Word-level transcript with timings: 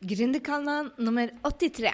Gründerkanalen 0.00 0.94
nummer 0.96 1.28
83. 1.42 1.90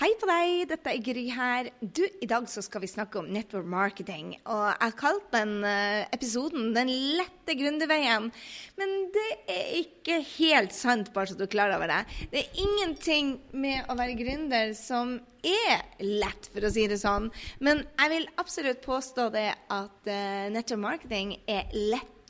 Hei 0.00 0.10
på 0.20 0.26
deg, 0.28 0.66
dette 0.68 0.92
er 0.92 1.00
Gry 1.04 1.22
her. 1.32 1.70
Du, 1.80 2.02
I 2.04 2.28
dag 2.28 2.44
så 2.52 2.60
skal 2.64 2.82
vi 2.84 2.88
snakke 2.88 3.16
om 3.20 3.30
network 3.32 3.64
marketing. 3.68 4.34
Og 4.44 4.60
jeg 4.66 4.76
har 4.82 4.94
kalt 4.96 5.30
den 5.32 5.54
uh, 5.64 6.04
episoden 6.12 6.74
'Den 6.76 6.92
lette 7.16 7.56
gründerveien'. 7.56 8.28
Men 8.76 8.94
det 9.16 9.26
er 9.48 9.72
ikke 9.80 10.20
helt 10.36 10.76
sant, 10.76 11.12
bare 11.16 11.32
så 11.32 11.38
du 11.40 11.46
er 11.48 11.52
klar 11.56 11.72
over 11.76 11.88
det. 11.88 12.04
Det 12.28 12.44
er 12.44 12.62
ingenting 12.64 13.34
med 13.52 13.88
å 13.88 13.96
være 13.96 14.20
gründer 14.20 14.76
som 14.76 15.16
er 15.40 15.84
lett, 16.04 16.52
for 16.52 16.64
å 16.64 16.72
si 16.76 16.88
det 16.92 17.00
sånn. 17.00 17.32
Men 17.60 17.86
jeg 17.96 18.16
vil 18.18 18.32
absolutt 18.36 18.84
påstå 18.84 19.30
det 19.32 19.50
at 19.56 20.12
uh, 20.12 20.48
network 20.52 20.84
marketing 20.84 21.38
er 21.48 21.72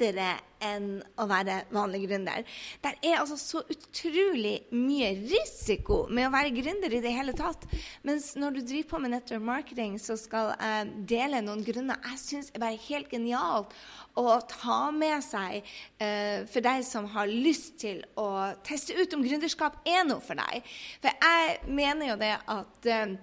lettere 0.00 0.38
enn 0.60 0.98
å 1.16 1.24
være 1.28 1.62
vanlig 1.72 2.02
gründer. 2.04 2.44
Det 2.82 2.92
er 3.06 3.20
altså 3.20 3.36
så 3.40 3.62
utrolig 3.64 4.66
mye 4.76 5.14
risiko 5.16 6.02
med 6.10 6.28
å 6.28 6.32
være 6.34 6.52
gründer 6.52 6.92
i 6.92 7.00
det 7.00 7.12
hele 7.14 7.32
tatt. 7.36 7.64
Mens 8.04 8.34
når 8.36 8.58
du 8.58 8.60
driver 8.60 8.90
på 8.90 9.00
med 9.00 9.14
network 9.14 9.42
marketing, 9.44 9.96
så 9.98 10.18
skal 10.20 10.52
jeg 10.60 10.90
dele 11.08 11.40
noen 11.44 11.64
grunner 11.64 12.00
jeg 12.10 12.20
syns 12.20 12.52
er 12.52 12.60
bare 12.60 12.80
helt 12.88 13.08
genialt 13.12 13.72
å 14.20 14.36
ta 14.50 14.90
med 14.92 15.22
seg 15.24 15.62
uh, 15.62 16.44
for 16.50 16.60
deg 16.64 16.84
som 16.84 17.08
har 17.14 17.30
lyst 17.30 17.78
til 17.80 18.02
å 18.20 18.52
teste 18.66 18.96
ut 18.98 19.16
om 19.16 19.24
gründerskap 19.24 19.80
er 19.88 20.04
noe 20.08 20.20
for 20.24 20.36
deg. 20.36 20.68
For 21.00 21.24
jeg 21.24 21.72
mener 21.72 22.12
jo 22.12 22.20
det 22.20 22.34
at 22.36 22.90
uh, 22.90 23.18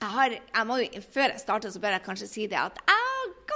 jeg 0.00 0.14
har, 0.14 0.32
jeg 0.32 0.64
må, 0.64 0.78
Før 1.12 1.34
jeg 1.34 1.42
starter, 1.42 1.72
så 1.74 1.80
bør 1.82 1.98
jeg 1.98 2.06
kanskje 2.06 2.30
si 2.30 2.46
det 2.48 2.56
at 2.56 2.78
jeg 2.88 3.00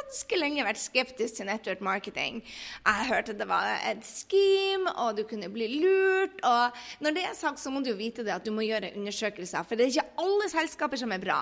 ganske 0.05 0.39
lenge 0.39 0.65
vært 0.65 0.81
skeptisk 0.81 1.39
til 1.39 1.49
network 1.49 1.81
marketing. 1.85 2.43
Jeg 2.85 3.09
hørte 3.09 3.37
det 3.37 3.47
var 3.49 3.81
et 3.89 4.05
scheme, 4.05 4.91
og 5.01 5.17
du 5.17 5.25
kunne 5.29 5.49
bli 5.53 5.69
lurt. 5.81 6.37
Og 6.45 6.77
når 7.01 7.17
det 7.17 7.25
er 7.25 7.35
sagt, 7.35 7.61
så 7.61 7.71
må 7.71 7.81
du 7.81 7.91
jo 7.91 7.97
vite 7.97 8.25
det 8.25 8.35
at 8.35 8.45
du 8.45 8.53
må 8.53 8.67
gjøre 8.67 8.93
undersøkelser. 8.97 9.65
For 9.65 9.77
det 9.77 9.87
er 9.87 9.95
ikke 9.95 10.25
alle 10.25 10.51
selskaper 10.53 11.01
som 11.01 11.13
er 11.13 11.23
bra. 11.23 11.41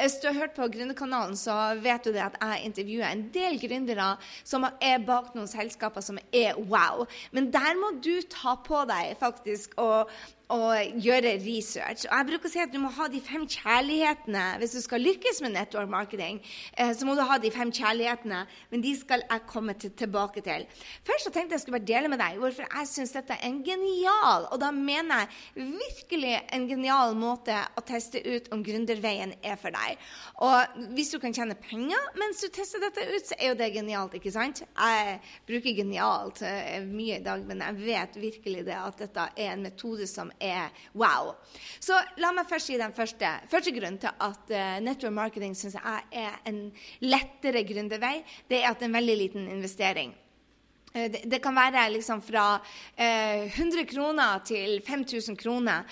Hvis 0.00 0.18
du 0.22 0.28
har 0.28 0.38
hørt 0.40 0.56
på 0.56 0.68
Gründerkanalen, 0.72 1.36
så 1.36 1.76
vet 1.80 2.04
du 2.04 2.12
det 2.12 2.24
at 2.24 2.38
jeg 2.40 2.66
intervjuer 2.70 3.06
en 3.10 3.24
del 3.34 3.60
gründere 3.60 4.10
som 4.44 4.66
er 4.66 5.06
bak 5.06 5.34
noen 5.36 5.48
selskaper 5.50 6.04
som 6.04 6.18
er 6.32 6.58
wow. 6.58 7.06
Men 7.32 7.50
der 7.52 7.78
må 7.78 7.94
du 8.02 8.20
ta 8.30 8.56
på 8.64 8.84
deg 8.90 9.16
faktisk 9.20 9.78
og 9.80 10.10
og 10.50 10.98
gjøre 10.98 11.36
research. 11.44 12.06
Og 12.10 12.16
jeg 12.16 12.26
bruker 12.30 12.48
å 12.48 12.52
si 12.52 12.62
at 12.62 12.72
Du 12.74 12.80
må 12.82 12.90
ha 12.94 13.06
de 13.10 13.20
fem 13.22 13.46
kjærlighetene 13.50 14.44
hvis 14.60 14.74
du 14.76 14.80
skal 14.82 15.02
lykkes 15.04 15.40
med 15.44 15.54
network 15.54 15.90
marketing. 15.90 16.40
Eh, 16.74 16.92
så 16.96 17.06
må 17.06 17.14
du 17.14 17.22
ha 17.26 17.38
de 17.38 17.52
fem 17.54 17.70
kjærlighetene, 17.70 17.99
men 18.70 18.82
de 18.82 18.92
skal 18.98 19.24
jeg 19.26 19.46
komme 19.50 19.74
til, 19.78 19.92
tilbake 19.96 20.42
til. 20.44 20.66
Først 21.06 21.28
så 21.28 21.32
tenkte 21.34 21.56
jeg 21.56 21.64
skulle 21.64 21.78
bare 21.80 21.90
dele 21.90 22.10
med 22.12 22.20
deg 22.22 22.38
hvorfor 22.40 22.66
jeg 22.66 22.88
syns 22.90 23.14
dette 23.16 23.36
er 23.36 23.46
en 23.48 23.60
genial, 23.66 24.48
og 24.50 24.60
da 24.62 24.70
mener 24.74 25.24
jeg 25.24 25.68
virkelig 25.80 26.34
en 26.56 26.66
genial 26.70 27.16
måte 27.18 27.56
å 27.76 27.84
teste 27.86 28.22
ut 28.24 28.50
om 28.54 28.64
gründerveien 28.64 29.34
er 29.42 29.58
for 29.60 29.74
deg. 29.74 30.00
Og 30.46 30.80
hvis 30.96 31.12
du 31.12 31.18
kan 31.22 31.34
tjene 31.36 31.58
penger 31.60 32.10
mens 32.20 32.42
du 32.42 32.48
tester 32.52 32.82
dette 32.82 33.04
ut, 33.10 33.26
så 33.28 33.38
er 33.38 33.52
jo 33.52 33.58
det 33.60 33.70
genialt, 33.74 34.16
ikke 34.18 34.32
sant? 34.34 34.62
Jeg 34.64 35.18
bruker 35.48 35.76
genialt 35.82 36.42
uh, 36.44 36.80
mye 36.88 37.20
i 37.20 37.24
dag, 37.24 37.44
men 37.48 37.64
jeg 37.64 37.80
vet 37.80 38.20
virkelig 38.20 38.66
det 38.68 38.78
at 38.78 39.04
dette 39.04 39.26
er 39.36 39.54
en 39.54 39.64
metode 39.66 40.08
som 40.10 40.32
er 40.40 40.70
wow. 40.98 41.34
Så 41.82 41.98
la 42.20 42.32
meg 42.34 42.48
først 42.50 42.70
si 42.70 42.78
den 42.80 42.94
første, 42.96 43.30
første 43.50 43.74
grunnen 43.74 44.00
til 44.00 44.12
at 44.12 44.54
uh, 44.54 44.78
network 44.84 45.16
marketing 45.16 45.56
syns 45.58 45.76
jeg 45.78 46.22
er 46.22 46.38
en 46.48 46.60
lettere 47.04 47.62
gründervei. 47.90 48.22
Det 48.48 48.62
er 48.62 48.70
at 48.70 48.78
det 48.78 48.86
er 48.86 48.88
en 48.88 48.94
veldig 48.94 49.16
liten 49.16 49.48
investering. 49.48 50.14
Uh, 50.94 51.06
det, 51.12 51.22
det, 51.30 51.42
kan 51.42 51.54
være 51.56 51.86
liksom 51.94 52.22
fra 52.22 52.46
eh, 52.96 53.46
100 53.46 53.86
kroner 53.90 54.42
til 54.44 54.80
5000 54.86 55.38
kroner 55.38 55.86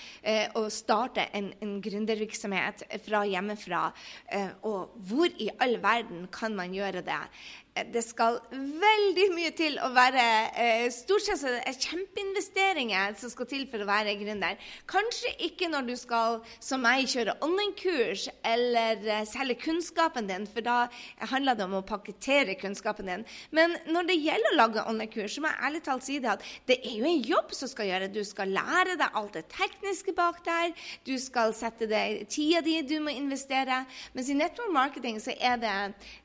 å 0.59 0.65
starte 0.73 1.29
en, 1.37 1.53
en 1.63 1.79
gründervirksomhet 1.83 2.85
fra 3.05 3.23
hjemmefra. 3.27 3.93
og 4.67 4.99
hvor 5.09 5.31
i 5.39 5.49
all 5.61 5.79
verden 5.83 6.27
kan 6.33 6.57
man 6.57 6.75
gjøre 6.75 7.03
det? 7.06 7.22
det 7.93 8.03
skal 8.03 8.39
veldig 8.53 9.27
mye 9.34 9.50
til 9.56 9.77
å 9.83 9.91
være 9.95 10.25
eh, 10.59 10.87
Stort 10.95 11.27
sett 11.27 11.43
er 11.47 11.61
det 11.67 11.84
kjempeinvesteringer 11.84 13.17
som 13.19 13.31
skal 13.33 13.49
til 13.51 13.67
for 13.71 13.83
å 13.83 13.89
være 13.89 14.17
gründer. 14.21 14.59
Kanskje 14.89 15.34
ikke 15.49 15.69
når 15.71 15.89
du 15.89 15.95
skal, 15.99 16.41
som 16.65 16.83
meg, 16.84 17.06
kjøre 17.11 17.37
online-kurs 17.45 18.28
eller 18.47 19.03
eh, 19.05 19.25
selge 19.28 19.59
kunnskapen 19.62 20.31
din, 20.31 20.47
for 20.49 20.65
da 20.65 20.78
handler 21.33 21.59
det 21.59 21.67
om 21.69 21.78
å 21.78 21.84
pakkettere 21.87 22.56
kunnskapen 22.61 23.11
din. 23.11 23.27
Men 23.55 23.77
når 23.89 24.11
det 24.11 24.19
gjelder 24.21 24.55
å 24.55 24.59
lage 24.59 24.87
online-kurs, 24.88 25.37
så 25.37 25.44
må 25.44 25.53
jeg 25.53 25.65
ærlig 25.69 25.82
talt 25.87 26.06
si 26.06 26.19
det 26.22 26.32
at 26.32 26.44
det 26.69 26.78
er 26.82 26.97
jo 26.99 27.09
en 27.09 27.25
jobb 27.32 27.54
som 27.56 27.71
skal 27.71 27.91
gjøre. 27.91 28.10
Du 28.15 28.21
skal 28.26 28.54
lære 28.54 28.97
deg 29.00 29.19
alt 29.21 29.38
det 29.38 29.44
tekniske 29.53 30.15
bak 30.16 30.41
der. 30.47 30.72
Du 31.06 31.15
skal 31.22 31.54
sette 31.56 31.88
deg 31.91 32.25
tida 32.32 32.62
di 32.65 32.78
du 32.88 32.98
må 33.04 33.15
investere. 33.15 33.84
Mens 34.16 34.31
i 34.32 34.38
network 34.38 34.72
marketing 34.75 35.21
så 35.22 35.37
er 35.38 35.60
det 35.62 35.77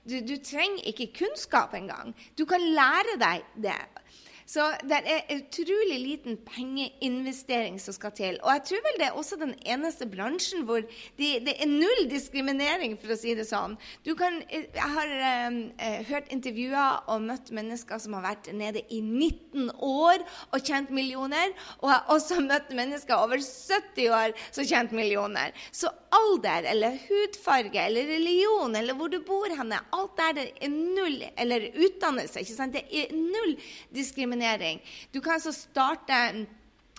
Du, 0.03 0.19
du 0.19 0.35
trenger 0.43 0.83
ikke 0.89 1.13
kunnskap 1.23 1.73
engang. 1.77 2.11
Du 2.37 2.45
kan 2.45 2.61
lære 2.61 3.17
deg 3.21 3.45
det. 3.63 3.81
Så 4.53 4.65
det 4.85 4.99
er 5.09 5.31
utrolig 5.33 5.95
liten 5.97 6.35
pengeinvestering 6.45 7.79
som 7.81 7.95
skal 7.95 8.13
til. 8.13 8.35
Og 8.43 8.51
jeg 8.51 8.63
tror 8.69 8.81
vel 8.85 8.99
det 9.01 9.07
er 9.07 9.15
også 9.17 9.37
den 9.41 9.53
eneste 9.65 10.05
bransjen 10.09 10.65
hvor 10.67 10.83
de, 10.83 11.29
det 11.41 11.55
er 11.57 11.69
null 11.71 12.03
diskriminering, 12.11 12.93
for 13.01 13.15
å 13.15 13.17
si 13.17 13.33
det 13.37 13.47
sånn. 13.49 13.73
Kan, 14.19 14.37
jeg 14.51 14.91
har 14.97 15.13
eh, 15.29 16.03
hørt 16.09 16.29
intervjuer 16.33 17.09
og 17.09 17.25
møtt 17.25 17.49
mennesker 17.55 18.01
som 18.03 18.17
har 18.19 18.27
vært 18.27 18.51
nede 18.53 18.83
i 18.93 18.99
19 19.01 19.71
år 19.73 20.21
og 20.51 20.59
tjent 20.61 20.93
millioner. 20.93 21.55
Og 21.81 21.89
jeg 21.89 21.97
har 21.97 22.13
også 22.13 22.39
møtt 22.51 22.69
mennesker 22.77 23.17
over 23.17 23.41
70 23.41 24.13
år 24.13 24.37
som 24.51 24.69
tjent 24.69 24.93
millioner. 24.93 25.57
Så 25.73 25.89
alder 26.13 26.69
eller 26.69 26.99
hudfarge 27.07 27.87
eller 27.87 28.11
religion 28.11 28.77
eller 28.77 28.93
hvor 28.99 29.09
du 29.09 29.17
bor 29.25 29.49
henne, 29.49 29.81
alt 29.97 30.13
der 30.19 30.37
det 30.37 30.47
er 30.61 30.69
null 30.69 31.23
Eller 31.39 31.65
utdannelse. 31.73 32.41
ikke 32.43 32.53
sant? 32.53 32.75
Det 32.75 32.83
er 32.91 33.13
null 33.15 33.55
diskriminering 33.95 34.42
diskriminering. 34.43 34.81
Du 35.13 35.21
kan 35.21 35.31
altså 35.31 35.51
starte 35.51 36.47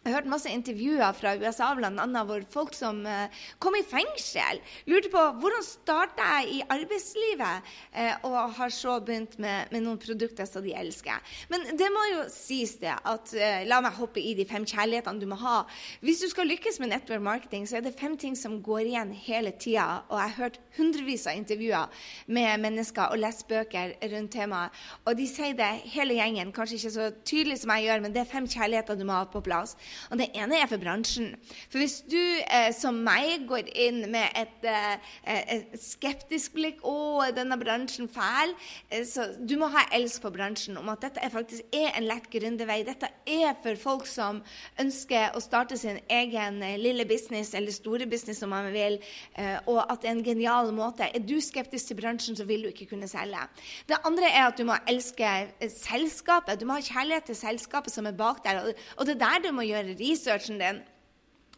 jeg 0.04 0.12
har 0.12 0.18
hørt 0.18 0.26
masse 0.28 0.50
intervjuer 0.52 1.14
fra 1.16 1.30
USA 1.40 1.70
bl.a. 1.78 2.22
hvor 2.28 2.42
folk 2.52 2.74
som 2.76 2.98
eh, 3.08 3.32
kom 3.56 3.72
i 3.78 3.84
fengsel, 3.88 4.58
lurte 4.84 5.08
på 5.08 5.20
hvordan 5.40 5.64
starta 5.64 6.26
jeg 6.42 6.58
i 6.58 6.58
arbeidslivet, 6.74 7.70
eh, 7.96 8.26
og 8.28 8.52
har 8.58 8.68
så 8.68 8.98
begynt 9.00 9.38
med, 9.40 9.70
med, 9.72 9.80
noen 9.86 9.96
produkter 10.02 10.44
som 10.44 10.60
de 10.60 10.74
elsker. 10.76 11.32
Men 11.48 11.64
det 11.80 11.88
må 11.94 12.02
jo 12.10 12.26
sies 12.28 12.74
det 12.82 12.92
at 12.92 13.32
eh, 13.32 13.62
La 13.64 13.78
meg 13.80 13.96
hoppe 13.96 14.20
i 14.20 14.34
de 14.36 14.44
fem 14.44 14.66
kjærlighetene 14.68 15.22
du 15.22 15.24
må 15.30 15.38
ha. 15.40 15.62
Hvis 16.04 16.20
du 16.20 16.28
skal 16.28 16.50
lykkes 16.52 16.82
med 16.82 16.92
network 16.92 17.24
marketing, 17.24 17.64
så 17.64 17.80
er 17.80 17.86
det 17.88 17.94
fem 17.96 18.18
ting 18.20 18.36
som 18.36 18.58
går 18.60 18.84
igjen 18.90 19.16
hele 19.24 19.54
tida. 19.56 20.02
Og 20.10 20.20
jeg 20.20 20.34
har 20.34 20.36
hørt 20.42 20.60
hundrevis 20.76 21.24
av 21.32 21.40
intervjuer 21.40 22.04
med 22.28 22.60
mennesker 22.60 23.08
og 23.08 23.24
lest 23.24 23.48
bøker 23.48 23.96
rundt 24.12 24.36
temaet. 24.36 24.84
Og 25.08 25.16
de 25.16 25.30
sier 25.32 25.56
det 25.56 25.72
hele 25.96 26.20
gjengen, 26.20 26.52
kanskje 26.52 26.82
ikke 26.82 26.94
så 27.00 27.10
tydelig 27.24 27.62
som 27.64 27.72
jeg 27.72 27.88
gjør, 27.88 28.04
men 28.04 28.12
det 28.12 28.26
er 28.26 28.32
fem 28.36 28.52
kjærligheter 28.52 29.00
du 29.00 29.08
må 29.08 29.16
ha 29.16 29.24
på 29.32 29.40
plass. 29.48 29.78
Og 30.10 30.18
det 30.20 30.30
ene 30.34 30.60
er 30.60 30.70
for 30.70 30.82
bransjen. 30.82 31.34
For 31.68 31.82
hvis 31.82 32.00
du 32.10 32.20
eh, 32.20 32.70
som 32.76 32.98
meg 33.06 33.46
går 33.48 33.70
inn 33.86 34.04
med 34.12 34.30
et, 34.38 34.68
eh, 34.68 35.14
et 35.26 35.80
skeptisk 35.80 36.54
blikk 36.54 36.82
'Å, 36.84 37.30
denne 37.34 37.58
bransjen 37.60 38.08
fæl', 38.08 38.54
eh, 38.90 39.04
så 39.04 39.30
du 39.38 39.56
må 39.60 39.70
ha 39.72 39.86
elsk 39.92 40.22
på 40.22 40.32
bransjen 40.34 40.78
om 40.78 40.88
at 40.92 41.00
dette 41.04 41.22
er 41.22 41.32
faktisk 41.32 41.62
er 41.74 41.92
en 41.96 42.06
lett 42.08 42.28
gründervei. 42.30 42.84
Dette 42.86 43.10
er 43.26 43.54
for 43.62 43.76
folk 43.80 44.06
som 44.06 44.42
ønsker 44.80 45.34
å 45.34 45.42
starte 45.42 45.78
sin 45.80 46.00
egen 46.10 46.62
eh, 46.62 46.76
lille 46.80 47.06
business, 47.08 47.54
eller 47.54 47.74
store 47.74 48.08
business 48.10 48.42
om 48.44 48.52
man 48.54 48.70
vil, 48.74 48.98
eh, 49.38 49.58
og 49.70 49.82
at 49.84 50.02
det 50.02 50.10
er 50.10 50.16
en 50.16 50.24
genial 50.26 50.72
måte. 50.76 51.08
Er 51.08 51.24
du 51.24 51.36
skeptisk 51.40 51.90
til 51.90 52.00
bransjen, 52.00 52.38
så 52.38 52.46
vil 52.48 52.64
du 52.64 52.70
ikke 52.72 52.90
kunne 52.94 53.08
selge. 53.10 53.42
Det 53.88 54.00
andre 54.04 54.30
er 54.30 54.48
at 54.48 54.58
du 54.58 54.64
må 54.68 54.76
elske 54.90 55.24
eh, 55.24 55.70
selskapet. 55.70 56.58
Du 56.60 56.66
må 56.68 56.78
ha 56.78 56.84
kjærlighet 56.84 57.30
til 57.30 57.38
selskapet 57.38 57.94
som 57.94 58.08
er 58.10 58.16
bak 58.18 58.42
der, 58.44 58.62
og 58.96 59.06
det 59.06 59.16
er 59.16 59.22
der 59.24 59.44
du 59.46 59.52
må 59.56 59.66
gjøre 59.66 59.83
researchen 59.92 60.60
din. 60.60 60.82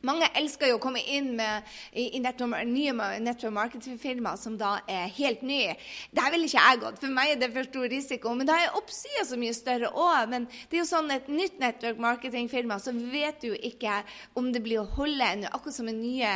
Mange 0.05 0.29
elsker 0.37 0.69
jo 0.71 0.77
å 0.77 0.83
komme 0.83 1.01
inn 1.09 1.33
med, 1.39 1.65
i, 1.97 2.11
i 2.19 2.21
network, 2.23 2.61
nye 2.69 2.93
network 3.23 3.55
marketing-firmaer 3.57 4.39
som 4.39 4.59
da 4.61 4.77
er 4.91 5.09
helt 5.17 5.43
nye. 5.47 5.75
Der 6.15 6.31
ville 6.35 6.49
ikke 6.49 6.63
jeg 6.63 6.83
gått. 6.83 7.01
For 7.03 7.17
meg 7.17 7.33
er 7.33 7.41
det 7.41 7.51
for 7.55 7.69
stor 7.71 7.89
risiko. 7.91 8.35
Men 8.37 8.51
da 8.51 8.59
er 8.61 8.77
oppsida 8.79 9.25
så 9.27 9.41
mye 9.41 9.57
større 9.57 9.91
òg. 9.91 10.29
Men 10.33 10.49
det 10.53 10.79
er 10.79 10.83
jo 10.83 10.89
sånn 10.93 11.11
et 11.15 11.31
nytt 11.33 11.59
network 11.63 12.01
marketing-firma, 12.03 12.79
så 12.83 12.95
vet 12.95 13.41
du 13.43 13.51
jo 13.55 13.61
ikke 13.71 14.03
om 14.39 14.53
det 14.55 14.63
blir 14.67 14.85
å 14.85 14.89
holde 14.99 15.33
ennå. 15.33 15.51
Akkurat 15.51 15.79
som 15.81 15.89
med 15.89 15.99
nye 16.03 16.35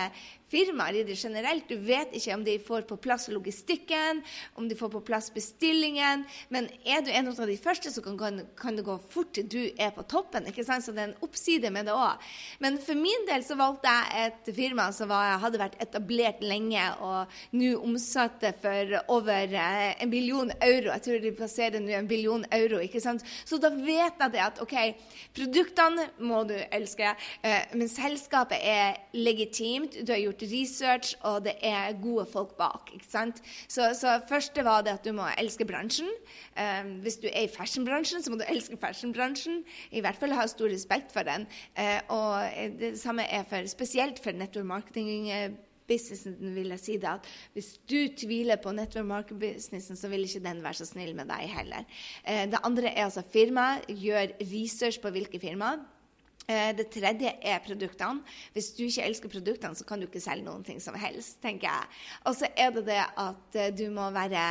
firmaer 0.51 1.01
i 1.01 1.05
det 1.07 1.17
generelt. 1.19 1.69
Du 1.69 1.79
vet 1.85 2.15
ikke 2.17 2.35
om 2.35 2.45
de 2.47 2.57
får 2.63 2.87
på 2.89 2.99
plass 3.01 3.29
logistikken, 3.31 4.23
om 4.59 4.69
de 4.69 4.77
får 4.79 4.93
på 4.97 5.03
plass 5.07 5.31
bestillingen. 5.35 6.25
Men 6.49 6.69
er 6.85 7.05
du 7.05 7.11
en 7.13 7.31
av 7.31 7.47
de 7.47 7.57
første, 7.61 7.93
så 7.93 8.03
kan, 8.05 8.43
kan 8.59 8.77
det 8.77 8.87
gå 8.87 8.97
fort 9.11 9.33
til 9.37 9.49
du 9.51 9.61
er 9.79 9.93
på 9.95 10.05
toppen. 10.11 10.49
ikke 10.51 10.65
sant? 10.67 10.85
Så 10.85 10.95
det 10.97 11.05
er 11.05 11.11
en 11.11 11.25
oppside 11.27 11.71
med 11.73 11.89
det 11.89 11.95
òg. 11.95 12.31
Men 12.63 12.79
for 12.83 12.99
min 12.99 13.27
del 13.29 13.45
så 13.47 13.57
valgte 13.59 13.91
jeg 13.91 14.27
et 14.27 14.53
firma 14.57 14.89
som 14.95 15.11
var, 15.11 15.39
hadde 15.43 15.61
vært 15.61 15.79
etablert 15.83 16.43
lenge, 16.45 16.83
og 17.01 17.31
nå 17.57 17.73
omsatte 17.79 18.53
for 18.61 18.97
over 19.17 19.55
eh, 19.55 19.95
en 20.03 20.13
billion 20.13 20.51
euro. 20.59 20.91
Jeg 20.91 21.05
tror 21.07 21.23
de 21.23 21.35
passerer 21.37 21.83
nå 21.83 21.95
en 21.97 22.11
billion 22.11 22.45
euro. 22.57 22.81
ikke 22.83 23.03
sant? 23.03 23.25
Så 23.45 23.61
da 23.63 23.71
vet 23.75 24.19
jeg 24.21 24.35
det 24.35 24.43
at 24.45 24.61
OK, 24.63 24.77
produktene 25.37 26.09
må 26.19 26.43
du 26.49 26.57
elske, 26.71 27.15
eh, 27.47 27.71
men 27.75 27.91
selskapet 27.91 28.59
er 28.61 28.99
legitimt. 29.17 30.01
Du 30.05 30.13
har 30.13 30.21
gjort 30.23 30.40
research, 30.49 31.15
og 31.27 31.45
det 31.45 31.57
er 31.63 31.97
gode 32.03 32.27
folk 32.31 32.57
bak. 32.59 32.93
ikke 32.95 33.09
sant? 33.09 33.43
Så, 33.69 33.91
så 33.99 34.19
første 34.29 34.65
var 34.65 34.85
det 34.87 34.97
at 34.99 35.05
du 35.05 35.13
må 35.17 35.29
elske 35.39 35.67
bransjen. 35.69 36.11
Eh, 36.57 36.93
hvis 37.05 37.21
du 37.23 37.29
er 37.31 37.47
i 37.47 37.53
fashionbransjen, 37.53 38.23
så 38.23 38.33
må 38.33 38.41
du 38.41 38.47
elske 38.49 38.79
fashionbransjen. 38.81 39.63
I 39.91 40.05
hvert 40.05 40.21
fall 40.21 40.37
ha 40.37 40.47
stor 40.51 40.71
respekt 40.73 41.13
for 41.13 41.27
den. 41.27 41.47
og 42.09 42.79
det 42.81 42.95
samme 42.99 43.25
er 43.25 43.45
for, 43.49 43.67
spesielt 43.69 44.23
for 44.23 44.33
network 44.33 44.67
marketing 44.67 45.29
businessen 45.91 46.55
vil 46.55 46.73
jeg 46.75 46.83
si 46.83 46.97
det 47.01 47.11
at 47.11 47.29
hvis 47.57 47.73
du 47.91 47.99
tviler 48.19 48.61
på 48.63 48.75
network 48.75 49.09
market-businessen, 49.11 49.99
så 49.99 50.11
vil 50.13 50.27
ikke 50.27 50.45
den 50.45 50.63
være 50.65 50.81
så 50.83 50.91
snill 50.93 51.15
med 51.19 51.31
deg 51.31 51.49
heller. 51.51 51.87
Eh, 52.25 52.47
det 52.51 52.63
andre 52.67 52.93
er 52.93 53.09
altså 53.09 53.25
firma. 53.27 53.73
Gjør 53.89 54.37
research 54.53 55.01
på 55.03 55.13
hvilke 55.15 55.41
firmaer. 55.43 55.83
Eh, 56.51 56.71
det 56.75 56.89
tredje 56.91 57.31
er 57.47 57.61
produktene. 57.63 58.25
Hvis 58.55 58.73
du 58.75 58.83
ikke 58.87 59.05
elsker 59.07 59.31
produktene, 59.31 59.77
så 59.79 59.87
kan 59.87 60.01
du 60.01 60.09
ikke 60.09 60.23
selge 60.23 60.47
noen 60.47 60.65
ting 60.67 60.81
som 60.83 60.97
helst, 60.99 61.39
tenker 61.43 61.69
jeg. 61.69 61.99
Og 62.27 62.35
så 62.39 62.49
er 62.59 62.73
det 62.75 62.87
det 62.89 62.99
at 62.99 63.59
eh, 63.59 63.71
du 63.77 63.85
må 63.95 64.09
være 64.15 64.43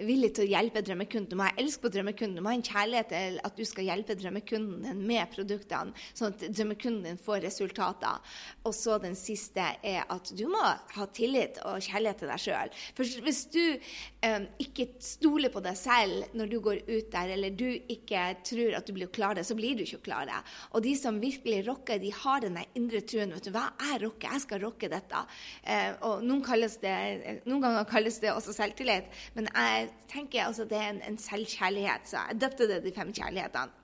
villig 0.00 0.32
til 0.34 0.48
å 0.48 0.50
hjelpe 0.50 0.82
drømmekunden. 0.82 1.30
Du 1.30 1.38
må 1.38 1.46
ha 1.46 1.54
elsk 1.60 1.84
på 1.84 1.92
drømmekunden. 1.94 2.40
Du 2.40 2.42
må 2.42 2.50
ha 2.50 2.58
en 2.58 2.66
kjærlighet 2.66 3.12
til 3.12 3.38
at 3.46 3.58
du 3.58 3.64
skal 3.68 3.88
hjelpe 3.90 4.16
drømmekunden 4.18 4.82
din 4.88 5.04
med 5.06 5.30
produktene, 5.34 5.94
sånn 6.16 6.34
at 6.34 6.46
drømmekunden 6.48 7.06
din 7.06 7.20
får 7.22 7.44
resultater. 7.46 8.34
Og 8.64 8.74
så 8.74 8.98
den 9.02 9.14
siste 9.18 9.68
er 9.84 10.02
at 10.10 10.32
du 10.34 10.46
må 10.50 10.62
ha 10.64 11.08
tillit 11.14 11.60
og 11.68 11.84
kjærlighet 11.84 12.22
til 12.24 12.32
deg 12.32 12.44
sjøl. 12.48 12.74
For 12.98 13.22
hvis 13.28 13.44
du 13.54 13.62
eh, 13.62 14.48
ikke 14.64 14.88
stoler 15.04 15.54
på 15.54 15.62
deg 15.62 15.78
selv 15.78 16.34
når 16.34 16.50
du 16.50 16.58
går 16.64 16.82
ut 16.88 17.12
der, 17.14 17.36
eller 17.36 17.54
du 17.54 17.68
ikke 17.70 18.26
tror 18.42 18.80
at 18.80 18.88
du 18.88 18.94
blir 18.96 19.12
klar 19.14 19.38
det, 19.38 19.46
så 19.46 19.54
blir 19.58 19.78
du 19.78 19.86
ikke 19.86 20.02
klar 20.10 20.26
det. 20.26 20.42
Og 20.74 20.82
de 20.82 20.96
som 20.98 21.22
virkelig 21.22 21.43
virkelig 21.44 21.68
rocker, 21.68 21.98
de 21.98 22.10
har 22.12 22.40
den 22.40 22.58
indre 22.74 23.00
truen. 23.00 23.32
vet 23.32 23.44
du, 23.44 23.50
Hva 23.50 23.72
er 23.92 24.00
rocker, 24.00 24.32
Jeg 24.32 24.40
skal 24.40 24.60
rocke 24.62 24.88
dette. 24.88 25.16
Eh, 25.62 25.92
og 26.02 26.22
noen, 26.24 26.42
det, 26.80 27.42
noen, 27.44 27.60
ganger 27.60 27.84
kalles 27.84 28.18
det 28.20 28.32
også 28.32 28.52
selvtillit, 28.52 29.04
men 29.34 29.48
jeg 29.52 29.90
tenker 30.08 30.46
altså 30.46 30.64
det 30.64 30.78
er 30.78 30.90
en, 30.94 31.02
en 31.02 31.18
selvkjærlighet. 31.18 32.08
Så 32.08 32.16
jeg 32.28 32.40
døpte 32.40 32.68
det 32.68 32.82
de 32.84 32.92
fem 32.92 33.12
kjærlighetene. 33.12 33.80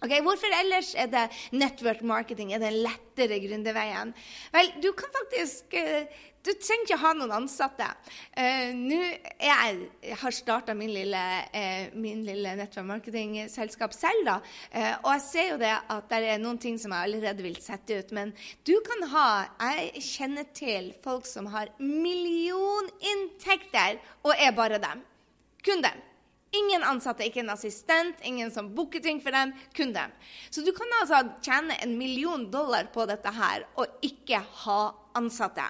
Ok, 0.00 0.14
Hvorfor 0.24 0.48
ellers 0.56 0.94
er 0.96 1.10
det 1.12 1.26
network 1.52 2.00
marketing? 2.02 2.54
Er 2.54 2.58
det 2.62 2.72
lettere 2.72 3.36
gründerveien? 3.42 4.14
Vel, 4.52 4.70
du 4.80 4.92
kan 4.96 5.12
faktisk 5.12 5.76
uh, 5.76 6.06
Du 6.40 6.54
trenger 6.56 6.86
ikke 6.86 6.96
ha 7.02 7.10
noen 7.16 7.32
ansatte. 7.36 7.86
Uh, 8.32 8.72
Nå 8.76 8.96
jeg, 8.96 9.88
jeg 10.06 10.16
har 10.22 10.32
starta 10.32 10.74
min 10.76 10.92
lille, 10.94 11.24
uh, 11.52 11.84
min 12.00 12.24
lille 12.24 12.54
network 12.56 12.86
marketing-selskap 12.90 13.92
selv, 13.94 14.24
da. 14.24 14.40
og 15.04 15.12
jeg 15.12 15.20
ser 15.26 15.48
jo 15.50 15.58
det 15.60 15.76
at 15.76 16.08
det 16.10 16.28
er 16.32 16.38
noen 16.40 16.58
ting 16.60 16.78
som 16.80 16.92
jeg 16.94 17.02
allerede 17.08 17.42
vil 17.44 17.56
sette 17.62 17.98
ut. 18.00 18.10
Men 18.16 18.32
du 18.64 18.80
kan 18.86 19.08
ha 19.12 19.28
Jeg 19.60 20.02
kjenner 20.04 20.44
til 20.56 20.92
folk 21.04 21.26
som 21.28 21.46
har 21.52 21.66
millioninntekter, 21.78 23.98
og 24.24 24.32
er 24.36 24.52
bare 24.56 24.78
dem. 24.82 25.02
Kun 25.64 25.82
dem. 25.84 26.10
Ingen 26.50 26.82
ansatte, 26.82 27.22
ikke 27.22 27.44
en 27.44 27.52
assistent, 27.52 28.16
ingen 28.26 28.50
som 28.50 28.72
booker 28.74 28.98
ting 29.04 29.20
for 29.22 29.30
dem, 29.30 29.52
kun 29.76 29.92
dem. 29.94 30.10
Så 30.50 30.64
du 30.66 30.72
kan 30.74 30.96
altså 30.98 31.20
tjene 31.44 31.76
en 31.84 31.92
million 31.98 32.48
dollar 32.50 32.88
på 32.90 33.06
dette 33.06 33.30
her 33.36 33.68
og 33.78 33.86
ikke 34.02 34.40
ha 34.64 34.80
ansatte. 35.14 35.68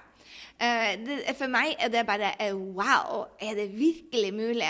Eh, 0.60 0.90
det, 1.00 1.16
for 1.38 1.48
meg 1.48 1.72
er 1.80 1.88
det 1.92 2.02
bare 2.08 2.34
eh, 2.42 2.52
wow. 2.52 3.22
Er 3.40 3.54
det 3.56 3.70
virkelig 3.72 4.32
mulig? 4.36 4.68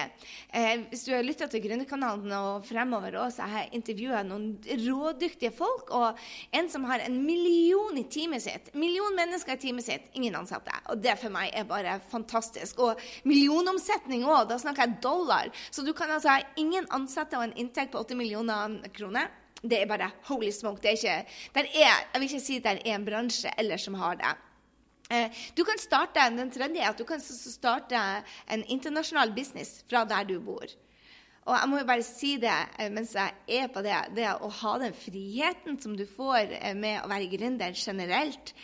Eh, 0.54 0.84
hvis 0.90 1.02
du 1.06 1.10
har 1.14 1.24
lytta 1.26 1.48
til 1.50 1.64
Gründerkanalen 1.64 2.30
og 2.36 2.66
fremover 2.68 3.16
også, 3.24 3.42
jeg 3.42 3.54
har 3.56 3.74
intervjua 3.74 4.22
noen 4.26 4.52
rådyktige 4.84 5.50
folk. 5.56 5.90
Og 5.90 6.20
en 6.54 6.70
som 6.70 6.86
har 6.90 7.02
en 7.06 7.18
million 7.26 7.98
i 7.98 8.06
teamet 8.06 8.44
sitt. 8.44 8.70
Million 8.78 9.16
mennesker 9.18 9.58
i 9.58 9.62
teamet 9.64 9.88
sitt, 9.88 10.06
ingen 10.14 10.38
ansatte. 10.38 10.74
Og 10.92 11.02
det 11.02 11.16
for 11.18 11.34
meg 11.34 11.50
er 11.50 11.66
bare 11.68 11.98
fantastisk. 12.12 12.78
Og 12.86 13.02
millionomsetning 13.26 14.22
òg. 14.28 14.46
Da 14.52 14.60
snakker 14.62 14.86
jeg 14.86 15.02
dollar. 15.02 15.50
Så 15.70 15.82
du 15.86 15.92
kan 15.96 16.12
altså 16.14 16.36
ha 16.36 16.44
ingen 16.60 16.86
ansatte 16.94 17.38
og 17.38 17.48
en 17.48 17.56
inntekt 17.58 17.96
på 17.96 18.04
80 18.04 18.20
millioner 18.20 18.78
kroner. 18.94 19.30
Det 19.60 19.82
er 19.82 19.90
bare 19.90 20.12
holy 20.30 20.52
smoke. 20.54 20.80
Det 20.80 20.94
er 20.94 20.96
ikke, 20.96 21.64
er, 21.82 21.98
jeg 22.12 22.20
vil 22.20 22.28
ikke 22.30 22.44
si 22.46 22.60
at 22.62 22.68
det 22.68 22.86
er 22.86 22.94
en 22.94 23.04
bransje 23.04 23.50
ellers 23.58 23.84
som 23.84 23.98
har 24.00 24.16
det. 24.22 24.32
Eh, 25.10 25.30
du 25.56 25.64
kan 25.66 25.78
starte, 25.78 26.22
Den 26.36 26.50
tredje 26.50 26.82
er 26.82 26.92
at 26.92 26.98
du 26.98 27.04
kan 27.04 27.20
starte 27.20 27.98
en 28.46 28.62
internasjonal 28.68 29.34
business 29.34 29.82
fra 29.90 30.04
der 30.04 30.24
du 30.24 30.38
bor. 30.40 30.66
Og 31.48 31.56
jeg 31.56 31.68
må 31.68 31.80
jo 31.80 31.86
bare 31.88 32.04
si 32.06 32.36
det 32.38 32.52
eh, 32.78 32.90
mens 32.92 33.16
jeg 33.16 33.32
er 33.48 33.70
på 33.72 33.82
det, 33.82 33.96
det 34.14 34.28
å 34.38 34.50
ha 34.60 34.76
den 34.78 34.94
friheten 34.94 35.80
som 35.82 35.96
du 35.98 36.04
får 36.06 36.54
eh, 36.60 36.76
med 36.78 37.00
å 37.02 37.10
være 37.10 37.30
gründer 37.32 37.74
generelt. 37.74 38.54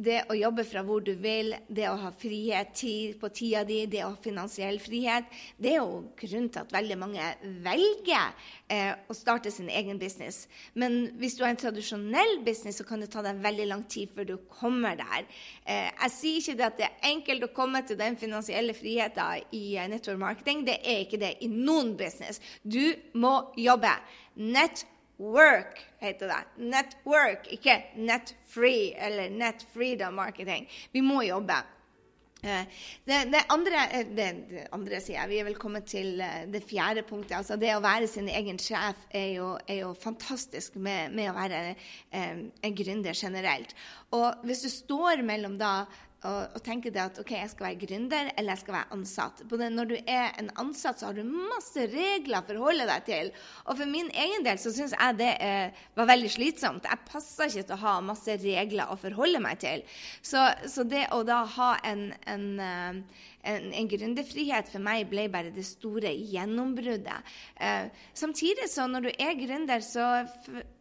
Det 0.00 0.22
å 0.32 0.34
jobbe 0.36 0.64
fra 0.64 0.80
hvor 0.86 1.02
du 1.04 1.10
vil, 1.20 1.52
det 1.68 1.84
å 1.90 1.98
ha 2.00 2.10
frihet 2.16 2.70
tid 2.78 3.18
på 3.20 3.28
tida 3.36 3.66
di, 3.68 3.82
det 3.90 4.00
å 4.06 4.14
ha 4.14 4.20
finansiell 4.22 4.78
frihet, 4.80 5.26
det 5.60 5.74
er 5.74 5.82
jo 5.82 5.98
grunnen 6.16 6.48
til 6.48 6.62
at 6.62 6.72
veldig 6.72 6.96
mange 7.02 7.26
velger 7.66 8.30
eh, 8.72 8.94
å 9.04 9.16
starte 9.16 9.52
sin 9.52 9.68
egen 9.68 10.00
business. 10.00 10.46
Men 10.72 11.10
hvis 11.20 11.36
du 11.36 11.42
har 11.44 11.52
en 11.52 11.60
tradisjonell 11.60 12.38
business, 12.46 12.78
så 12.80 12.86
kan 12.88 13.04
det 13.04 13.10
ta 13.12 13.20
deg 13.26 13.42
veldig 13.44 13.66
lang 13.68 13.84
tid 13.92 14.14
før 14.16 14.30
du 14.30 14.36
kommer 14.48 14.96
der. 14.96 15.26
Eh, 15.68 15.90
jeg 15.90 16.14
sier 16.16 16.40
ikke 16.54 16.70
at 16.70 16.80
det 16.80 16.88
er 16.88 17.10
enkelt 17.10 17.44
å 17.44 17.52
komme 17.60 17.84
til 17.84 18.00
den 18.00 18.16
finansielle 18.20 18.76
friheten 18.78 19.52
i 19.58 19.64
eh, 19.76 19.90
network 19.90 20.22
marketing. 20.22 20.64
Det 20.70 20.78
er 20.80 21.04
ikke 21.04 21.20
det 21.20 21.34
i 21.44 21.50
noen 21.52 21.92
business. 22.00 22.40
Du 22.64 22.86
må 23.20 23.34
jobbe. 23.60 23.92
Network 24.40 24.96
Work 25.20 25.82
heter 26.00 26.30
det. 26.32 26.64
Network, 26.64 27.50
ikke 27.52 27.76
netfree 28.00 28.94
eller 28.96 29.28
netfreedom 29.28 30.16
marketing. 30.16 30.64
Vi 30.92 31.04
må 31.04 31.20
jobbe. 31.26 31.60
Eh, 32.42 32.64
det, 33.04 33.18
det, 33.28 33.42
andre, 33.52 33.82
eh, 33.92 34.06
det, 34.16 34.28
det 34.48 34.62
andre 34.72 35.00
sier 35.04 35.18
jeg, 35.18 35.28
Vi 35.28 35.40
er 35.42 35.46
vel 35.50 35.58
kommet 35.60 35.84
til 35.92 36.22
eh, 36.24 36.46
det 36.48 36.62
fjerde 36.64 37.04
punktet. 37.04 37.36
altså 37.36 37.58
Det 37.60 37.74
å 37.76 37.82
være 37.84 38.08
sin 38.08 38.30
egen 38.32 38.56
sjef 38.60 39.02
er 39.12 39.34
jo, 39.34 39.50
er 39.68 39.82
jo 39.82 39.90
fantastisk 39.92 40.78
med, 40.80 41.12
med, 41.12 41.28
å 41.28 41.36
være 41.36 41.74
en 42.10 42.78
gründer 42.78 43.12
generelt. 43.16 43.74
Og 44.16 44.46
hvis 44.48 44.64
du 44.64 44.70
står 44.72 45.20
mellom 45.26 45.58
da 45.60 45.84
og, 46.20 46.56
og 46.56 46.60
tenker 46.64 46.92
det 46.92 47.00
at 47.00 47.18
ok, 47.22 47.30
jeg 47.32 47.50
skal 47.52 47.66
være 47.70 47.80
gründer 47.80 48.30
eller 48.34 48.52
jeg 48.52 48.60
skal 48.62 48.74
være 48.76 48.96
ansatt. 48.96 49.42
Både 49.48 49.70
når 49.72 49.88
du 49.88 49.94
er 50.00 50.34
en 50.40 50.50
ansatt, 50.60 51.00
så 51.00 51.08
har 51.08 51.16
du 51.16 51.22
masse 51.24 51.86
regler 51.88 52.42
å 52.42 52.46
forholde 52.50 52.88
deg 52.90 53.06
til. 53.06 53.30
Og 53.64 53.78
for 53.78 53.88
min 53.88 54.10
egen 54.12 54.44
del 54.44 54.60
så 54.60 54.72
syns 54.74 54.92
jeg 54.96 55.16
det 55.20 55.30
eh, 55.40 55.80
var 55.96 56.10
veldig 56.10 56.32
slitsomt. 56.34 56.88
Jeg 56.90 57.08
passer 57.08 57.48
ikke 57.48 57.70
til 57.70 57.78
å 57.78 57.82
ha 57.86 57.94
masse 58.04 58.36
regler 58.42 58.92
å 58.92 58.98
forholde 59.00 59.40
meg 59.40 59.62
til. 59.64 59.84
Så, 60.20 60.44
så 60.68 60.84
det 60.84 61.06
å 61.16 61.22
da 61.24 61.40
ha 61.56 61.70
en, 61.88 62.10
en, 62.28 62.44
eh, 62.66 63.24
en, 63.54 63.70
en 63.80 63.90
gründerfrihet 63.94 64.68
for 64.68 64.84
meg 64.84 65.08
ble 65.08 65.24
bare 65.32 65.54
det 65.54 65.64
store 65.70 66.12
gjennombruddet. 66.12 67.32
Eh, 67.56 67.88
samtidig 68.12 68.68
så 68.68 68.84
når 68.92 69.08
du 69.08 69.10
er 69.16 69.40
gründer, 69.40 69.80
så 69.80 70.10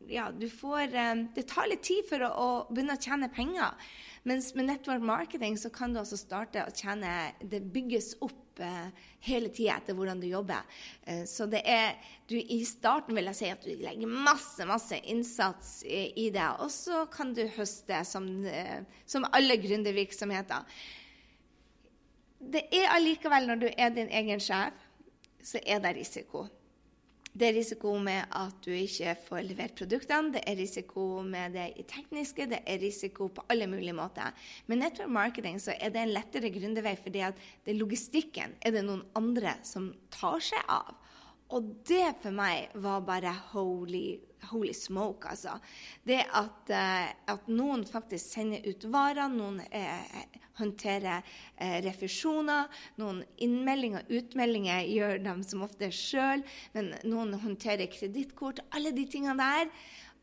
ja, 0.09 0.29
du 0.33 0.49
får 0.51 0.91
eh, 0.91 1.25
Det 1.35 1.47
tar 1.47 1.71
litt 1.71 1.85
tid 1.85 2.03
for 2.09 2.27
å, 2.27 2.29
å 2.29 2.49
begynne 2.73 2.99
å 2.99 3.03
tjene 3.07 3.31
penger. 3.31 3.95
Mens 4.23 4.51
med 4.55 4.65
network 4.65 5.01
marketing 5.01 5.57
så 5.57 5.69
kan 5.69 5.93
du 5.93 6.01
altså 6.01 6.17
starte 6.19 6.65
å 6.65 6.73
tjene 6.75 7.31
Det 7.39 7.61
bygges 7.73 8.15
opp 8.25 8.59
eh, 8.59 8.89
hele 9.23 9.51
tida 9.53 9.77
etter 9.79 9.95
hvordan 9.95 10.19
du 10.19 10.27
jobber. 10.27 10.65
Eh, 11.07 11.23
så 11.29 11.47
det 11.49 11.61
er 11.63 11.95
du, 12.27 12.35
I 12.35 12.61
starten 12.67 13.15
vil 13.15 13.31
jeg 13.31 13.39
si 13.39 13.51
at 13.53 13.63
du 13.63 13.71
legger 13.79 14.11
masse, 14.11 14.67
masse 14.67 14.99
innsats 15.07 15.79
i, 15.87 16.09
i 16.25 16.29
det. 16.35 16.49
Og 16.59 16.71
så 16.73 17.05
kan 17.13 17.33
du 17.35 17.45
høste 17.55 18.03
som, 18.07 18.27
eh, 18.45 18.83
som 19.07 19.27
alle 19.31 19.59
gründervirksomheter. 19.61 20.67
Det 22.39 22.67
er 22.75 22.91
allikevel, 22.95 23.49
når 23.49 23.63
du 23.63 23.67
er 23.71 23.91
din 23.95 24.11
egen 24.15 24.39
sjef, 24.43 24.87
så 25.43 25.59
er 25.63 25.79
det 25.83 25.95
risiko. 25.97 26.45
Det 27.29 27.45
er 27.47 27.57
risiko 27.59 27.91
med 28.01 28.25
at 28.35 28.55
du 28.65 28.71
ikke 28.73 29.13
får 29.27 29.43
levert 29.45 29.75
produktene, 29.77 30.33
det 30.33 30.41
er 30.49 30.57
risiko 30.57 31.21
med 31.21 31.53
det 31.53 31.85
tekniske, 31.87 32.47
det 32.49 32.63
er 32.65 32.81
risiko 32.81 33.29
på 33.29 33.45
alle 33.53 33.67
mulige 33.69 33.93
måter. 33.93 34.33
Med 34.67 34.81
network 34.81 35.13
marketing 35.13 35.59
så 35.61 35.75
er 35.77 35.93
det 35.93 36.01
en 36.01 36.15
lettere 36.15 36.49
gründervei, 36.51 36.95
fordi 36.97 37.21
at 37.27 37.37
det 37.65 37.77
logistikken 37.77 38.57
er 38.65 38.73
det 38.73 38.83
noen 38.87 39.05
andre 39.19 39.59
som 39.63 39.91
tar 40.13 40.41
seg 40.41 40.73
av. 40.73 40.97
Og 41.55 41.69
det 41.89 42.11
for 42.21 42.35
meg 42.35 42.73
var 42.77 43.01
bare 43.07 43.31
holy, 43.53 44.19
holy 44.51 44.73
smoke, 44.77 45.31
altså. 45.31 45.55
Det 46.05 46.19
at, 46.21 46.69
uh, 46.69 47.07
at, 47.33 47.47
noen 47.49 47.85
faktisk 47.89 48.35
sender 48.35 48.67
ut 48.69 48.85
varer, 48.93 49.31
noen 49.33 49.57
uh, 49.63 50.19
håndterer 50.59 51.25
uh, 51.25 51.79
refusjoner, 51.85 52.69
noen 53.01 53.23
innmeldinger 53.41 54.05
og 54.05 54.13
utmeldinger 54.19 54.85
gjør 54.91 55.23
dem 55.25 55.41
som 55.47 55.65
ofte 55.65 55.89
sjøl, 55.95 56.45
men 56.77 56.93
noen 57.09 57.33
håndterer 57.41 57.89
kredittkort. 57.97 58.61
Alle 58.69 58.93
de 58.93 59.07
tingene 59.09 59.39
der. 59.41 59.73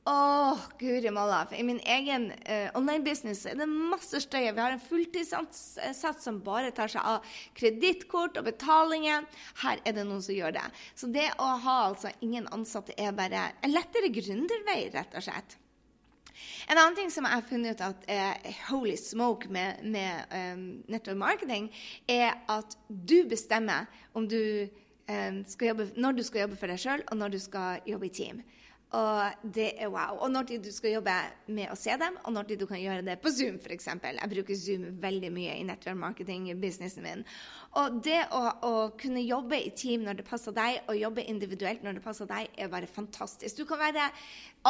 Åh, 0.08 0.58
guri 0.78 1.10
malla. 1.10 1.46
I 1.56 1.62
min 1.62 1.80
egen 1.80 2.28
uh, 2.30 2.68
online-business 2.78 3.40
er 3.50 3.56
det 3.58 3.66
masse 3.66 4.20
støy. 4.22 4.44
Vi 4.54 4.62
har 4.62 4.70
en 4.70 4.82
fulltidsansatt 4.82 6.20
som 6.22 6.38
bare 6.46 6.70
tar 6.70 6.92
seg 6.92 7.02
av 7.02 7.24
kredittkort 7.58 8.38
og 8.38 8.46
betalinger. 8.46 9.26
Her 9.64 9.80
er 9.82 9.96
det 9.96 10.04
noen 10.06 10.22
som 10.22 10.36
gjør 10.36 10.54
det. 10.54 10.62
Så 10.94 11.10
det 11.10 11.26
å 11.42 11.48
ha 11.64 11.74
altså 11.88 12.12
ingen 12.22 12.46
ansatte 12.54 12.94
er 12.94 13.16
bare 13.18 13.48
en 13.66 13.74
lettere 13.74 14.12
gründervei, 14.14 14.92
rett 14.94 15.16
og 15.18 15.26
slett. 15.26 15.56
En 16.70 16.78
annen 16.78 16.94
ting 16.94 17.10
som 17.10 17.26
jeg 17.26 17.40
har 17.40 17.48
funnet 17.48 17.74
ut 17.74 17.82
at 17.88 18.06
er 18.06 18.58
holy 18.68 18.94
smoke 19.00 19.50
med, 19.50 19.82
med 19.82 20.30
um, 20.30 20.66
network 20.86 21.18
marketing, 21.18 21.66
er 22.06 22.36
at 22.46 22.78
du 22.86 23.24
bestemmer 23.26 23.90
om 24.14 24.30
du, 24.30 24.68
um, 25.10 25.42
jobbe, 25.42 25.88
når 25.98 26.20
du 26.20 26.22
skal 26.30 26.44
jobbe 26.44 26.60
for 26.62 26.70
deg 26.70 26.78
sjøl, 26.84 27.02
og 27.10 27.18
når 27.18 27.34
du 27.34 27.40
skal 27.42 27.82
jobbe 27.90 28.06
i 28.06 28.14
team. 28.22 28.44
Og 28.94 29.48
det 29.54 29.72
er 29.82 29.88
wow. 29.90 30.20
Og 30.22 30.30
når 30.30 30.46
du 30.62 30.68
skal 30.70 30.92
jobbe 30.94 31.14
med 31.50 31.72
å 31.72 31.76
se 31.78 31.90
dem, 31.98 32.14
og 32.22 32.32
når 32.36 32.52
du 32.54 32.66
kan 32.70 32.78
gjøre 32.78 33.02
det 33.02 33.16
på 33.18 33.32
Zoom 33.34 33.58
f.eks. 33.58 33.88
Jeg 33.90 34.30
bruker 34.30 34.58
Zoom 34.58 34.84
veldig 35.02 35.30
mye 35.34 35.56
i 35.58 35.64
network 35.66 35.98
marketing-businessen 35.98 37.02
min. 37.02 37.24
Og 37.80 37.98
det 38.06 38.20
å, 38.30 38.44
å, 38.62 38.72
kunne 39.00 39.24
jobbe 39.26 39.58
i 39.58 39.72
team 39.74 40.06
når 40.06 40.20
det 40.20 40.28
passer 40.28 40.54
deg, 40.54 40.78
og 40.86 41.00
jobbe 41.00 41.26
individuelt 41.26 41.82
når 41.82 41.98
det 41.98 42.04
passer 42.06 42.30
deg, 42.30 42.46
er 42.54 42.70
bare 42.70 42.86
fantastisk. 42.86 43.58
Du 43.58 43.66
kan 43.66 43.82
være 43.82 44.06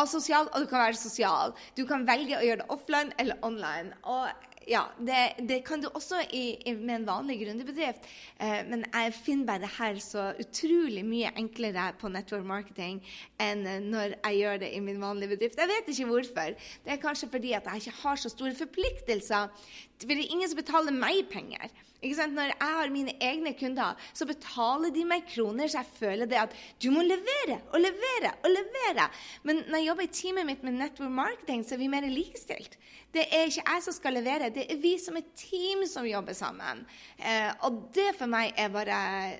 asosial, 0.00 0.48
og 0.48 0.64
du 0.64 0.70
kan 0.72 0.86
være 0.86 1.00
sosial. 1.00 1.52
Du 1.76 1.84
kan 1.88 2.08
velge 2.08 2.40
å 2.40 2.44
gjøre 2.46 2.64
det 2.64 2.70
offline 2.72 3.12
eller 3.20 3.44
online. 3.44 3.92
Og 4.08 4.32
ja, 4.66 4.82
det, 4.98 5.46
det, 5.48 5.60
kan 5.66 5.80
du 5.82 5.86
også 5.92 6.20
i, 6.34 6.56
i, 6.66 6.74
med 6.74 6.94
en 6.96 7.06
vanlig 7.06 7.38
gründerbedrift. 7.44 8.08
Eh, 8.42 8.62
men 8.66 8.82
jeg 8.88 9.14
finner 9.14 9.46
bare 9.46 9.62
det 9.62 9.72
her 9.76 10.00
så 10.02 10.24
utrolig 10.42 11.04
mye 11.06 11.30
enklere 11.38 11.92
på 12.00 12.10
network 12.10 12.46
marketing 12.46 12.98
enn 13.42 13.62
når 13.86 14.16
jeg 14.16 14.40
gjør 14.40 14.62
det 14.64 14.72
i 14.74 14.82
min 14.82 14.98
vanlige 15.02 15.36
bedrift. 15.36 15.60
Jeg 15.62 15.70
vet 15.70 15.90
ikke 15.92 16.10
hvorfor. 16.10 16.56
Det 16.84 16.94
er 16.96 17.02
kanskje 17.02 17.30
fordi 17.30 17.54
at 17.54 17.70
jeg 17.70 17.86
ikke 17.86 18.00
har 18.02 18.22
så 18.22 18.32
store 18.32 18.54
forpliktelser. 18.58 19.52
For 20.00 20.10
det 20.10 20.18
er 20.18 20.34
ingen 20.34 20.50
som 20.50 20.58
betaler 20.58 20.98
meg 20.98 21.28
penger. 21.30 21.70
Når 22.06 22.52
jeg 22.52 22.56
har 22.60 22.92
mine 22.94 23.14
egne 23.20 23.52
kunder, 23.58 23.98
så 24.14 24.26
betaler 24.28 24.94
de 24.94 25.04
meg 25.08 25.26
kroner, 25.30 25.68
så 25.68 25.82
jeg 25.82 25.92
føler 25.98 26.30
det 26.30 26.38
at 26.40 26.54
du 26.82 26.90
må 26.94 27.02
levere 27.06 27.60
og 27.72 27.82
levere 27.82 28.32
og 28.42 28.52
levere. 28.52 29.08
Men 29.42 29.64
når 29.66 29.80
jeg 29.80 29.88
jobber 29.90 30.06
i 30.06 30.14
teamet 30.20 30.48
mitt 30.48 30.64
med 30.66 30.78
network 30.78 31.12
marketing, 31.12 31.64
så 31.66 31.76
er 31.76 31.82
vi 31.82 31.92
mer 31.92 32.08
likestilt. 32.10 32.78
Det 33.14 33.26
er 33.32 33.48
ikke 33.48 33.64
jeg 33.64 33.84
som 33.86 33.96
skal 33.96 34.18
levere, 34.18 34.50
det 34.52 34.66
er 34.70 34.80
vi 34.80 34.96
som 35.00 35.16
er 35.16 35.28
team 35.38 35.86
som 35.88 36.06
jobber 36.06 36.36
sammen. 36.36 36.84
Eh, 37.18 37.52
og 37.66 37.86
det 37.96 38.12
for 38.18 38.30
meg 38.30 38.52
er 38.58 38.74
bare 38.74 38.98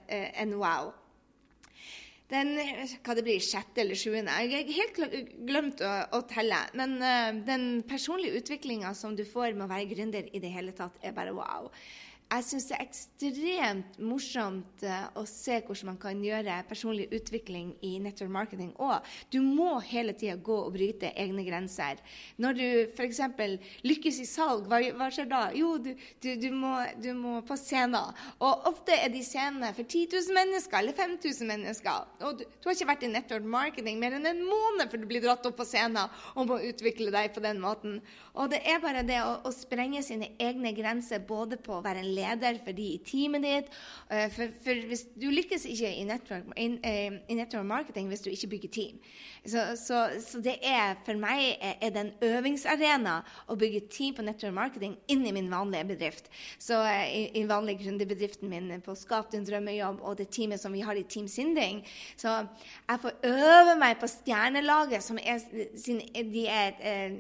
eh, 0.09 0.31
en 0.43 0.57
wow. 0.61 0.95
Den 2.27 2.57
hva 3.07 3.15
det 3.15 3.23
blir, 3.23 3.39
sjette 3.39 3.85
eller 3.85 3.95
sjuende 3.95 4.35
Jeg 4.43 4.65
har 4.67 4.73
helt 4.81 5.37
glemt 5.47 5.83
å, 5.85 5.93
å 6.19 6.25
telle. 6.27 6.59
Men 6.75 6.97
uh, 6.99 7.31
den 7.47 7.85
personlige 7.87 8.41
utviklinga 8.41 8.91
som 8.99 9.15
du 9.15 9.23
får 9.23 9.55
med 9.55 9.69
å 9.69 9.71
være 9.71 9.87
gründer 9.93 10.27
i 10.35 10.43
det 10.43 10.51
hele 10.51 10.75
tatt, 10.75 10.99
er 11.07 11.15
bare 11.15 11.37
wow 11.37 11.71
jeg 12.27 12.43
syns 12.43 12.65
det 12.67 12.75
er 12.75 12.83
ekstremt 12.83 13.99
morsomt 14.03 14.83
uh, 14.83 15.05
å 15.15 15.23
se 15.31 15.61
hvordan 15.63 15.93
man 15.93 15.99
kan 16.03 16.19
gjøre 16.25 16.57
personlig 16.67 17.07
utvikling 17.15 17.69
i 17.87 17.93
network 18.03 18.33
marketing 18.35 18.73
òg. 18.83 19.07
Du 19.31 19.39
må 19.45 19.77
hele 19.87 20.11
tida 20.19 20.35
gå 20.35 20.57
og 20.65 20.73
bryte 20.75 21.13
egne 21.15 21.45
grenser. 21.47 22.01
Når 22.43 22.59
du 22.59 22.65
f.eks. 22.97 23.21
lykkes 23.87 24.19
i 24.25 24.27
salg, 24.27 24.67
hva, 24.67 24.81
hva, 24.99 25.09
skjer 25.15 25.31
da? 25.31 25.43
Jo, 25.55 25.77
du, 25.79 25.93
du, 26.25 26.33
du, 26.43 26.49
må, 26.51 26.73
du, 26.99 27.13
må, 27.15 27.37
på 27.47 27.59
scener. 27.61 28.11
Og 28.41 28.67
ofte 28.73 28.99
er 28.99 29.15
de 29.15 29.23
scenene 29.23 29.71
for 29.77 29.87
10 29.87 30.11
000 30.17 30.37
mennesker 30.41 30.81
eller 30.83 30.99
5000 30.99 31.53
mennesker. 31.53 32.11
Og 32.27 32.43
du, 32.43 32.45
har 32.67 32.75
ikke 32.75 32.91
vært 32.91 33.07
i 33.07 33.13
network 33.13 33.47
marketing 33.55 34.03
mer 34.03 34.19
enn 34.19 34.27
en 34.33 34.43
måned 34.43 34.91
før 34.91 35.05
du 35.05 35.07
blir 35.13 35.23
dratt 35.23 35.47
opp 35.47 35.61
på 35.61 35.69
scenen 35.69 36.11
og 36.35 36.51
må 36.51 36.59
utvikle 36.73 37.15
deg 37.15 37.31
på 37.39 37.45
den 37.47 37.63
måten. 37.63 38.01
Og 38.35 38.51
det 38.51 38.65
er 38.67 38.83
bare 38.83 39.07
det 39.07 39.23
å, 39.23 39.39
å 39.47 39.55
sprenge 39.55 40.03
sine 40.03 40.33
egne 40.43 40.75
grenser 40.77 41.23
både 41.23 41.63
på 41.63 41.79
å 41.79 41.85
være 41.87 42.03
en 42.03 42.16
leder 42.17 42.61
for 42.65 42.77
de 42.77 42.89
i 42.95 43.01
teamet 43.07 43.45
ditt. 43.47 43.71
Eh, 44.11 44.27
for, 44.33 44.55
for 44.65 44.87
hvis 44.91 45.07
du 45.15 45.29
lykkes 45.31 45.67
ikke 45.71 45.93
i 45.95 46.05
network, 46.09 46.49
in, 46.57 46.79
uh, 46.83 47.19
i 47.29 47.39
network, 47.39 47.67
marketing 47.67 48.09
hvis 48.11 48.25
du 48.25 48.31
ikke 48.31 48.53
bygger 48.57 48.75
team. 48.79 49.01
Så, 49.47 49.63
så, 49.79 50.01
så 50.23 50.41
det 50.43 50.57
er 50.67 50.97
for 51.07 51.19
meg 51.21 51.57
er 51.63 51.93
det 51.95 52.03
en 52.03 52.13
øvingsarena 52.27 53.17
å 53.47 53.57
bygge 53.59 53.87
team 53.93 54.17
på 54.17 54.25
network 54.27 54.55
marketing 54.57 54.97
inn 55.13 55.25
i 55.27 55.35
min 55.35 55.51
vanlige 55.53 55.89
bedrift. 55.93 56.31
Så 56.59 56.79
uh, 56.83 57.07
i, 57.07 57.29
i 57.39 57.45
vanlig 57.49 57.79
gründerbedriften 57.83 58.51
min 58.51 58.73
på 58.85 58.97
Skap 58.99 59.31
din 59.33 59.47
drømmejobb 59.47 60.03
og 60.03 60.19
det 60.21 60.29
teamet 60.35 60.63
som 60.63 60.75
vi 60.75 60.85
har 60.87 60.99
i 60.99 61.07
Team 61.09 61.29
Sinding, 61.31 61.83
så 62.19 62.39
jeg 62.89 63.03
får 63.03 63.29
øve 63.31 63.77
meg 63.81 63.99
på 64.01 64.09
stjernelaget, 64.11 65.05
som 65.05 65.19
er, 65.21 65.43
de 66.33 66.47
er 66.51 66.81
eh, 66.81 67.19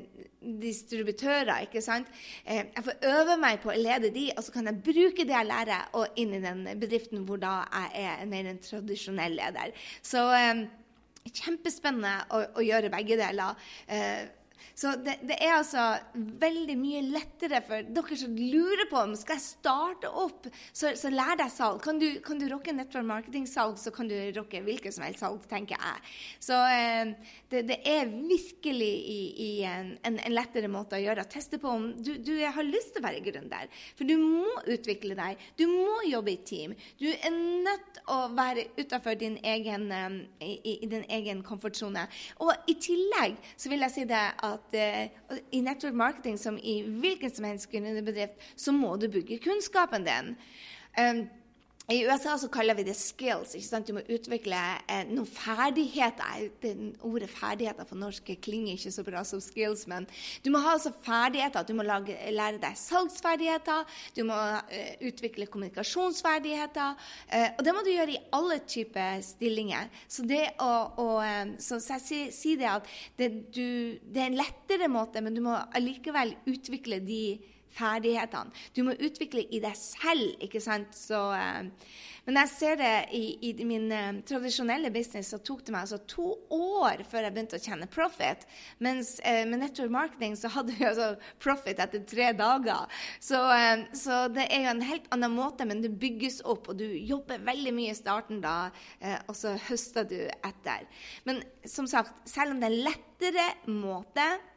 distributører. 0.62 1.66
ikke 1.66 1.82
sant? 1.82 2.10
Jeg 2.46 2.84
får 2.84 3.06
øve 3.10 3.36
meg 3.40 3.60
på 3.62 3.72
å 3.72 3.78
lede 3.78 4.10
de, 4.14 4.28
og 4.36 4.44
så 4.46 4.54
kan 4.54 4.70
jeg 4.70 4.82
bruke 4.86 5.26
det 5.26 5.34
jeg 5.34 5.50
lærer, 5.50 5.90
og 5.98 6.18
inn 6.20 6.34
i 6.36 6.42
den 6.42 6.64
bedriften 6.80 7.26
hvor 7.26 7.40
da 7.42 7.58
jeg 7.94 8.08
er 8.22 8.26
mer 8.30 8.50
en 8.50 8.62
tradisjonell 8.62 9.38
leder. 9.38 9.74
Så 10.02 10.24
eh, 10.36 10.66
kjempespennende 11.34 12.14
å, 12.30 12.42
å, 12.58 12.64
gjøre 12.64 12.92
begge 12.92 13.18
deler. 13.20 13.68
Eh, 13.86 14.26
så 14.76 14.90
det, 15.00 15.14
det, 15.24 15.36
er 15.40 15.54
altså 15.56 15.82
veldig 16.12 16.74
mye 16.76 16.98
lettere 17.08 17.62
for 17.64 17.86
dere 17.96 18.16
som 18.20 18.34
lurer 18.36 18.84
på 18.90 18.98
om 19.00 19.14
skal 19.16 19.38
jeg 19.38 19.44
starte 19.46 20.10
opp, 20.10 20.50
så, 20.68 20.90
så 21.00 21.08
lær 21.08 21.38
deg 21.40 21.48
salg. 21.48 21.80
Kan 21.80 21.96
du, 22.02 22.04
kan 22.24 22.36
du 22.36 22.44
rocke 22.50 22.74
network 22.76 23.06
marketing-salg, 23.08 23.78
så 23.80 23.88
kan 23.94 24.10
du 24.10 24.14
rocke 24.36 24.60
hvilket 24.66 24.92
som 24.92 25.06
helst 25.06 25.22
salg, 25.24 25.46
tenker 25.48 25.80
jeg. 25.80 26.12
Så 26.44 26.58
eh, 26.74 27.14
det, 27.48 27.62
det, 27.70 27.78
er 27.88 28.10
virkelig 28.12 28.90
i, 29.14 29.22
i 29.46 29.48
en, 29.64 29.94
en, 30.04 30.18
en, 30.20 30.36
lettere 30.36 30.68
måte 30.68 30.98
å 30.98 31.00
gjøre. 31.00 31.24
Teste 31.32 31.56
på 31.62 31.72
om 31.72 31.88
du, 31.96 32.12
du 32.20 32.34
har 32.44 32.68
lyst 32.68 32.92
til 32.92 33.00
å 33.00 33.06
være 33.08 33.24
gründer. 33.24 33.72
For 33.96 34.04
du 34.04 34.18
må 34.20 34.58
utvikle 34.76 35.16
deg. 35.16 35.40
Du 35.56 35.64
må 35.72 36.02
jobbe 36.10 36.34
i 36.34 36.42
team. 36.44 36.76
Du 37.00 37.08
er 37.14 37.32
nødt 37.32 37.88
til 37.96 38.12
å 38.12 38.18
være 38.36 38.68
utafor 38.76 39.16
din 39.24 39.40
egen, 39.40 39.88
um, 39.88 40.20
i, 40.44 40.76
i 40.76 40.92
din 40.92 41.08
egen 41.16 41.40
komfortsone. 41.48 42.04
Og 42.44 42.52
i 42.68 42.76
tillegg 42.76 43.40
så 43.56 43.72
vil 43.72 43.88
jeg 43.88 43.96
si 43.96 44.08
det 44.12 44.24
at 44.44 44.65
at 44.74 45.10
uh, 45.30 45.38
i 45.52 45.60
network 45.60 45.94
marketing, 45.94 46.38
som 46.38 46.58
i 46.62 46.80
hvilken 46.82 47.30
som 47.30 47.44
helst 47.44 47.70
bedrift, 48.04 48.32
så 48.56 48.72
må 48.72 48.96
du 48.96 49.08
bygge 49.08 49.38
kunnskapen 49.38 50.06
din. 50.06 50.36
Um, 50.98 51.26
i 51.88 52.00
USA 52.02 52.32
så 52.38 52.48
kaller 52.50 52.74
vi 52.74 52.82
det 52.88 52.96
skills. 52.98 53.52
ikke 53.54 53.66
sant? 53.66 53.86
Du 53.86 53.94
må 53.94 54.02
utvikle 54.10 54.58
eh, 54.90 55.04
noen 55.06 55.28
ferdigheter. 55.30 56.48
Det 56.62 56.72
ordet 57.06 57.30
'ferdigheter' 57.30 57.86
på 57.86 57.98
norsk 57.98 58.32
klinger 58.42 58.74
ikke 58.74 58.90
så 58.90 59.04
bra 59.06 59.22
som 59.24 59.40
skills, 59.40 59.86
men 59.86 60.08
du 60.42 60.50
må 60.50 60.58
ha 60.64 60.72
altså 60.74 60.90
ferdigheter. 61.06 61.62
Du 61.62 61.74
må 61.78 61.86
lage, 61.86 62.18
lære 62.34 62.58
deg 62.58 62.74
salgsferdigheter, 62.80 63.86
du 64.16 64.24
må 64.26 64.34
eh, 64.66 64.98
utvikle 65.06 65.46
kommunikasjonsferdigheter. 65.46 66.98
Eh, 67.30 67.48
og 67.54 67.64
det 67.64 67.74
må 67.76 67.86
du 67.86 67.94
gjøre 67.94 68.16
i 68.16 68.22
alle 68.34 68.58
typer 68.66 69.22
stillinger. 69.22 69.86
Så, 70.08 70.26
det 70.26 70.42
å, 70.58 70.72
å, 70.98 71.10
eh, 71.22 71.54
så, 71.62 71.78
så 71.78 72.00
jeg 72.00 72.06
sier 72.08 72.32
si 72.34 72.56
det 72.58 72.72
at 72.72 72.94
det, 73.14 73.30
du, 73.54 73.98
det 74.02 74.24
er 74.24 74.32
en 74.32 74.40
lettere 74.42 74.90
måte, 74.90 75.22
men 75.22 75.38
du 75.38 75.44
må 75.46 75.54
allikevel 75.54 76.34
utvikle 76.50 76.98
de 77.06 77.36
ferdighetene. 77.76 78.52
Du 78.74 78.84
må 78.86 78.96
utvikle 78.96 79.44
i 79.52 79.60
deg 79.62 79.76
selv, 79.78 80.36
ikke 80.42 80.62
sant. 80.62 80.94
Så, 80.96 81.18
eh, 81.36 81.68
men 82.26 82.40
jeg 82.40 82.50
ser 82.52 82.78
det 82.80 82.92
i, 83.14 83.24
i 83.50 83.52
min 83.68 83.86
eh, 83.92 84.20
tradisjonelle 84.26 84.90
business, 84.94 85.30
så 85.32 85.40
tok 85.44 85.64
det 85.66 85.74
meg 85.74 85.86
altså 85.86 86.00
to 86.10 86.32
år 86.54 87.04
før 87.08 87.26
jeg 87.26 87.36
begynte 87.36 87.60
å 87.60 87.64
tjene 87.66 87.90
profit. 87.92 88.46
Mens 88.82 89.16
eh, 89.22 89.44
med 89.48 89.62
network 89.62 89.92
marketing 89.94 90.36
så 90.38 90.50
hadde 90.56 90.76
vi 90.78 90.88
altså 90.88 91.12
profit 91.42 91.82
etter 91.82 92.04
tre 92.08 92.32
dager. 92.36 92.90
Så, 93.20 93.40
så, 93.96 94.24
det 94.32 94.48
er 94.50 94.66
jo 94.66 94.74
en 94.74 94.84
helt 94.86 95.06
annen 95.14 95.36
måte, 95.36 95.66
men 95.68 95.82
det 95.84 95.94
bygges 96.00 96.42
opp, 96.48 96.70
og 96.72 96.80
du 96.80 96.86
jobber 96.86 97.44
veldig 97.46 97.72
mye 97.76 97.92
i 97.92 97.98
starten 97.98 98.40
da, 98.42 98.56
og 99.26 99.34
så 99.36 99.54
høster 99.68 100.06
du 100.08 100.18
etter. 100.26 100.84
Men 101.28 101.40
som 101.68 101.88
sagt, 101.90 102.14
selv 102.28 102.54
om 102.54 102.60
det 102.62 102.70
er 102.70 102.84
lettere 102.88 103.46
måte 103.70 104.26
Eh, 104.26 104.55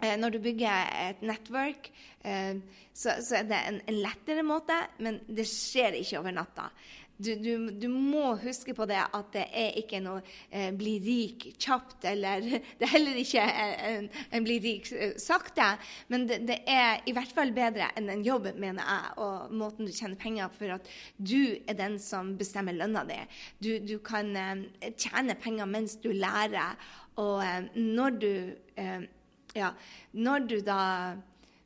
når 0.00 0.34
du 0.34 0.42
bygger 0.44 0.90
et 1.08 1.22
nettverk, 1.24 1.88
eh, 2.24 2.58
så, 2.92 3.16
er 3.38 3.48
det 3.48 3.62
en, 3.70 3.80
lettere 4.02 4.44
måte, 4.44 4.76
men 5.04 5.22
det 5.28 5.46
skjer 5.48 5.96
ikke 6.00 6.20
over 6.20 6.36
natta. 6.36 6.70
du, 7.16 7.30
du, 7.40 7.70
du, 7.80 7.86
må 7.88 8.34
huske 8.42 8.74
på 8.76 8.84
det 8.88 8.98
at 9.00 9.30
det 9.32 9.46
er 9.56 9.76
ikke 9.80 10.02
noe 10.04 10.20
eh, 10.50 10.68
bli 10.76 10.98
rik 11.00 11.46
kjapt, 11.56 12.04
eller 12.10 12.44
det 12.78 12.84
er 12.84 12.92
heller 12.92 13.16
ikke 13.20 13.44
en, 13.88 14.10
en 14.36 14.44
bli 14.44 14.58
rik 14.64 14.90
eh, 14.92 15.14
sakte. 15.20 15.70
Men 16.12 16.26
det, 16.28 16.42
det, 16.48 16.58
er 16.68 17.00
i 17.08 17.16
hvert 17.16 17.32
fall 17.32 17.54
bedre 17.56 17.88
enn 17.96 18.12
en 18.12 18.24
jobb, 18.26 18.50
mener 18.60 18.84
jeg, 18.84 19.16
og 19.24 19.56
måten 19.56 19.88
du 19.88 19.94
tjener 19.96 20.20
penger 20.20 20.52
på, 20.52 20.60
for 20.60 20.76
at 20.76 20.92
du 21.16 21.56
er 21.64 21.76
den 21.78 21.96
som 22.02 22.34
bestemmer 22.36 22.76
lønna 22.76 23.04
di. 23.08 23.18
Du, 23.64 23.72
du, 23.80 23.96
kan 24.04 24.32
eh, 24.36 24.92
tjene 24.92 25.40
penger 25.40 25.68
mens 25.72 25.96
du 26.04 26.12
lærer, 26.12 26.76
og 27.16 27.40
eh, 27.44 27.70
når 27.80 28.20
du 28.20 28.32
eh, 28.76 29.08
ja, 29.56 29.72
når 30.16 30.50
du 30.50 30.58
da 30.64 30.82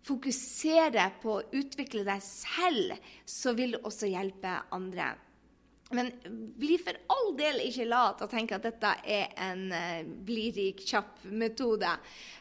fokuserer 0.07 1.19
på 1.23 1.39
å 1.39 1.49
utvikle 1.57 2.05
deg 2.07 2.23
selv, 2.25 2.95
så 3.29 3.53
vil 3.57 3.77
du 3.77 3.83
også 3.85 4.09
hjelpe 4.11 4.61
andre. 4.75 5.13
Men 5.91 6.13
bli 6.59 6.77
for 6.79 6.95
all 7.11 7.33
del 7.39 7.65
ikke 7.65 7.89
lat 7.89 8.21
og 8.23 8.31
tenke 8.31 8.55
at 8.55 8.67
dette 8.69 8.93
er 9.11 9.33
en 9.43 9.65
uh, 9.75 10.11
bli 10.27 10.47
rik, 10.55 10.85
kjapp 10.87 11.25
metode. 11.35 11.91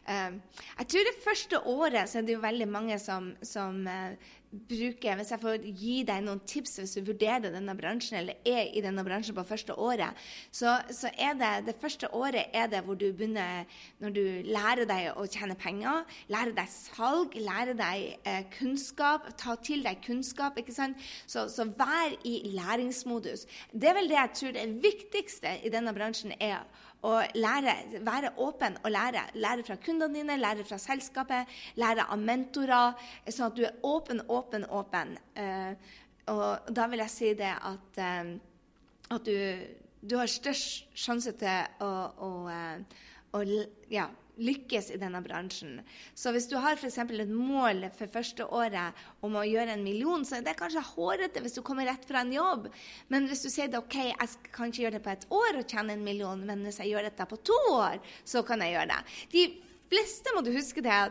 Uh, 0.05 0.37
jeg 0.77 0.89
tror 0.93 1.07
det 1.07 1.15
første 1.23 1.61
året 1.71 2.11
så 2.11 2.19
er 2.19 2.27
det 2.27 2.35
jo 2.35 2.43
veldig 2.43 2.67
mange 2.69 2.99
som, 3.01 3.31
som 3.41 3.81
uh, 3.89 4.13
bruke, 4.51 5.15
Hvis 5.15 5.31
jeg 5.31 5.41
får 5.41 5.65
gi 5.77 5.95
deg 6.07 6.23
noen 6.25 6.39
tips 6.47 6.79
hvis 6.79 6.95
du 6.97 7.03
vurderer 7.11 7.51
denne 7.53 7.75
bransjen, 7.77 8.17
eller 8.17 8.39
er 8.47 8.71
i 8.73 8.81
denne 8.81 9.03
bransjen 9.05 9.35
på 9.37 9.45
første 9.45 9.75
året, 9.77 10.17
så, 10.51 10.79
så, 10.89 11.11
er 11.17 11.35
det 11.37 11.51
det 11.67 11.75
første 11.81 12.09
året 12.17 12.49
er 12.53 12.69
det 12.71 12.81
hvor 12.85 12.97
du 12.97 13.11
begynner 13.13 13.69
Når 14.01 14.15
du 14.15 14.23
lærer 14.49 14.89
deg 14.89 15.11
å 15.13 15.27
tjene 15.29 15.57
penger, 15.59 16.05
lærer 16.33 16.55
deg 16.57 16.69
salg, 16.71 17.37
lærer 17.37 17.77
deg 17.77 18.17
eh, 18.23 18.43
kunnskap, 18.57 19.29
ta 19.37 19.55
til 19.61 19.83
deg 19.85 20.01
kunnskap. 20.05 20.57
ikke 20.57 20.73
sant? 20.73 20.97
Så, 21.27 21.47
så, 21.49 21.67
vær 21.79 22.15
i 22.25 22.41
læringsmodus. 22.55 23.45
Det 23.71 23.91
er 23.91 23.97
vel 23.99 24.09
det 24.09 24.17
jeg 24.17 24.35
tror 24.39 24.55
det 24.57 24.67
viktigste 24.83 25.57
i 25.63 25.73
denne 25.73 25.93
bransjen 25.93 26.33
er 26.39 26.65
og 27.01 27.23
lære, 27.35 27.75
være 28.03 28.31
åpen 28.37 28.77
og 28.83 28.91
lære. 28.91 29.23
Lære 29.33 29.63
fra 29.63 29.75
kundene 29.85 30.15
dine, 30.15 30.37
lære 30.37 30.65
fra 30.67 30.77
selskapet, 30.77 31.47
lære 31.75 32.05
av 32.11 32.19
mentorer. 32.19 32.99
Sånn 33.29 33.47
at 33.49 33.57
du 33.57 33.65
er 33.67 33.77
åpen, 33.87 34.21
åpen, 34.27 34.65
åpen. 34.67 35.15
Uh, 35.37 35.75
og 36.29 36.73
da 36.75 36.87
vil 36.91 37.03
jeg 37.05 37.13
si 37.13 37.33
det 37.39 37.53
at, 37.55 38.01
uh, 38.03 38.33
at 39.15 39.25
du, 39.25 39.37
du, 40.03 40.17
har 40.19 40.27
størst 40.27 40.89
sjanse 40.97 41.33
til 41.39 41.85
å, 41.85 41.91
å, 42.19 42.31
uh, 42.51 43.05
å 43.31 43.43
ja, 43.91 44.09
lykkes 44.39 44.89
i 44.95 44.99
denne 45.01 45.21
bransjen. 45.23 45.79
Så 46.17 46.33
hvis 46.35 46.47
du 46.51 46.55
har 46.61 46.77
f.eks. 46.77 46.97
et 47.03 47.31
mål 47.31 47.85
for 47.97 48.11
første 48.11 48.45
året 48.45 48.97
om 49.25 49.37
å 49.37 49.45
gjøre 49.47 49.75
en 49.75 49.85
million, 49.85 50.25
så 50.25 50.39
er 50.39 50.45
det 50.47 50.57
kanskje 50.59 50.85
hårete 50.93 51.43
hvis 51.43 51.59
du 51.59 51.61
kommer 51.65 51.89
rett 51.89 52.05
fra 52.07 52.23
en 52.23 52.33
jobb. 52.33 52.69
Men 53.11 53.27
hvis 53.29 53.43
du 53.45 53.49
sier 53.51 53.71
det, 53.71 53.81
OK, 53.81 53.99
jeg 54.11 54.51
kan 54.55 54.71
ikke 54.71 54.85
gjøre 54.85 54.97
det 54.97 55.05
på 55.05 55.13
et 55.13 55.27
år 55.41 55.61
og 55.61 55.67
tjene 55.67 55.95
en 55.97 56.05
million, 56.05 56.45
men 56.45 56.63
hvis 56.65 56.81
jeg 56.83 56.93
gjør 56.93 57.09
dette 57.09 57.29
på 57.29 57.41
to 57.51 57.59
år, 57.75 57.99
så 58.23 58.43
kan 58.47 58.63
jeg 58.63 58.77
gjøre 58.77 58.91
det. 58.93 59.01
De 59.35 59.45
fleste 59.91 60.35
må 60.35 60.45
du 60.45 60.53
huske 60.55 60.85
det 60.85 61.03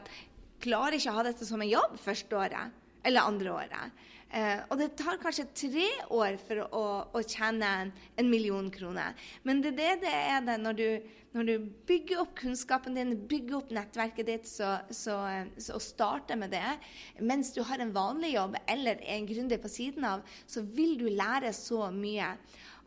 klarer 0.63 0.99
ikke 0.99 1.13
å 1.13 1.19
ha 1.21 1.27
dette 1.29 1.47
som 1.47 1.63
en 1.63 1.71
jobb 1.71 1.99
første 2.03 2.39
året 2.39 2.79
eller 3.07 3.29
andre 3.31 3.53
året. 3.55 4.07
Eh, 4.29 4.59
og 4.69 4.77
det 4.77 4.91
tar 4.99 5.17
kanskje 5.23 5.47
tre 5.57 5.87
år 6.13 6.37
for 6.43 6.61
å, 6.77 6.83
å, 7.17 7.23
tjene 7.25 7.71
en 7.89 8.29
million 8.29 8.67
kroner. 8.71 9.17
Men 9.43 9.63
det 9.65 9.73
det 9.79 9.95
det 10.03 10.13
er 10.13 10.43
det 10.45 10.59
når 10.61 10.77
du, 10.77 10.89
når 11.33 11.49
du 11.49 11.55
bygger 11.89 12.21
opp 12.21 12.35
kunnskapen 12.37 12.99
din, 12.99 13.15
bygger 13.31 13.57
opp 13.63 13.73
nettverket 13.73 14.29
ditt, 14.29 14.49
så, 14.51 14.75
så, 14.93 15.17
så 15.57 15.79
å 15.79 15.83
starte 15.83 16.37
med 16.37 16.53
det 16.53 16.77
mens 17.25 17.55
du 17.57 17.63
har 17.65 17.81
en 17.81 17.95
vanlig 17.95 18.35
jobb 18.35 18.59
eller 18.67 19.01
er 19.01 19.17
en 19.17 19.31
gründer 19.31 19.63
på 19.63 19.73
siden 19.73 20.05
av, 20.05 20.25
så 20.45 20.61
vil 20.77 20.99
du 21.01 21.09
lære 21.09 21.55
så 21.57 21.89
mye. 21.95 22.35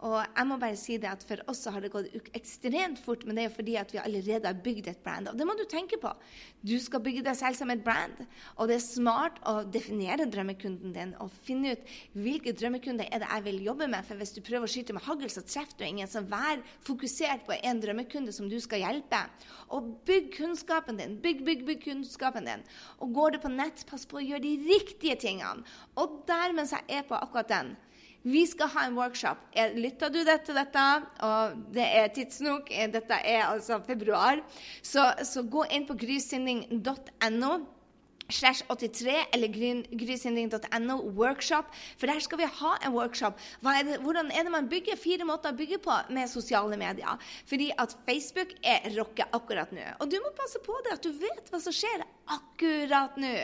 Og 0.02 0.18
jeg 0.24 0.48
må 0.50 0.58
bare 0.58 0.78
si 0.80 0.96
det 0.98 1.10
at 1.12 1.24
For 1.28 1.42
oss 1.52 1.62
har 1.70 1.84
det 1.84 1.92
gått 1.94 2.10
ekstremt 2.38 3.00
fort, 3.04 3.26
men 3.28 3.38
det 3.38 3.46
er 3.46 3.54
fordi 3.54 3.76
at 3.78 3.92
vi 3.94 4.02
allerede 4.02 4.50
har 4.50 4.62
bygd 4.66 4.90
et 4.90 5.02
brand. 5.06 5.30
Og 5.30 5.38
det 5.38 5.46
må 5.48 5.54
du 5.58 5.64
tenke 5.70 6.00
på. 6.02 6.10
Du 6.66 6.74
skal 6.82 7.04
bygge 7.06 7.24
deg 7.28 7.38
selv 7.38 7.60
som 7.60 7.70
et 7.74 7.84
brand. 7.86 8.24
Og 8.58 8.72
det 8.72 8.80
er 8.80 8.86
smart 8.86 9.38
å 9.50 9.60
definere 9.70 10.26
drømmekunden 10.32 10.96
din 10.96 11.14
og 11.22 11.30
finne 11.46 11.76
ut 11.76 11.94
hvilke 12.18 12.56
drømmekunder 12.58 13.12
er 13.12 13.22
det 13.22 13.30
jeg 13.30 13.46
vil 13.50 13.62
jobbe 13.68 13.90
med. 13.94 14.08
For 14.08 14.18
hvis 14.18 14.34
du 14.34 14.42
prøver 14.46 14.66
å 14.66 14.72
skyte 14.74 14.96
med 14.98 15.06
hagl, 15.06 15.30
så 15.30 15.46
treffer 15.46 15.78
du 15.78 15.86
ingen. 15.86 16.10
Så 16.10 16.26
vær 16.26 16.64
fokusert 16.88 17.46
på 17.46 17.58
en 17.60 17.84
drømmekunde 17.84 18.34
som 18.36 18.50
du 18.50 18.58
skal 18.64 18.82
hjelpe. 18.82 19.22
Og 19.70 19.94
bygg 20.10 20.34
kunnskapen 20.40 20.98
din. 21.02 21.20
Bygg, 21.22 21.46
bygg, 21.46 21.64
bygg 21.70 21.86
kunnskapen 21.86 22.50
din. 22.50 22.66
Og 23.00 23.14
går 23.14 23.38
du 23.38 23.44
på 23.46 23.54
nett, 23.54 23.86
pass 23.90 24.08
på 24.10 24.18
å 24.18 24.26
gjøre 24.26 24.46
de 24.48 24.58
riktige 24.66 25.20
tingene. 25.28 25.62
Og 26.02 26.24
der 26.30 26.58
mens 26.58 26.74
jeg 26.74 26.86
er 26.90 27.06
på 27.08 27.18
akkurat 27.22 27.52
den, 27.52 27.74
vi 28.24 28.46
skal 28.48 28.70
ha 28.76 28.86
en 28.86 28.98
workshop. 28.98 29.42
Lytter 29.76 30.14
du 30.14 30.22
til 30.22 30.58
dette, 30.58 30.88
og 31.26 31.60
det 31.74 31.86
er 31.86 32.10
tidsnok, 32.14 32.70
dette 32.94 33.20
er 33.26 33.46
altså 33.48 33.82
februar, 33.86 34.42
så, 34.84 35.12
så 35.26 35.44
gå 35.44 35.66
inn 35.74 35.88
på 35.90 35.98
grysynding.no 35.98 37.54
slash 38.32 38.64
83 38.70 39.16
eller 39.34 39.48
grysynding.no 39.98 40.96
workshop. 41.18 41.66
For 41.98 42.08
der 42.08 42.20
skal 42.20 42.38
vi 42.38 42.48
ha 42.60 42.76
en 42.86 42.94
workshop. 42.94 43.40
Er 43.66 43.84
det, 43.84 43.98
hvordan 44.02 44.32
er 44.32 44.44
det 44.44 44.52
man 44.52 44.70
bygger 44.70 45.00
fire 45.00 45.28
måter 45.28 45.52
å 45.52 45.58
bygge 45.58 45.82
på 45.84 45.98
med 46.10 46.32
sosiale 46.32 46.78
medier? 46.80 47.20
Fordi 47.50 47.72
at 47.78 47.98
Facebook 48.08 48.56
er 48.64 48.88
rocker 48.98 49.28
akkurat 49.36 49.74
nå. 49.76 49.84
Og 50.00 50.12
du 50.12 50.18
må 50.24 50.34
passe 50.38 50.62
på 50.64 50.78
det, 50.86 50.96
at 50.98 51.04
du 51.04 51.12
vet 51.12 51.52
hva 51.52 51.60
som 51.60 51.76
skjer 51.76 52.06
akkurat 52.38 53.20
nå. 53.22 53.36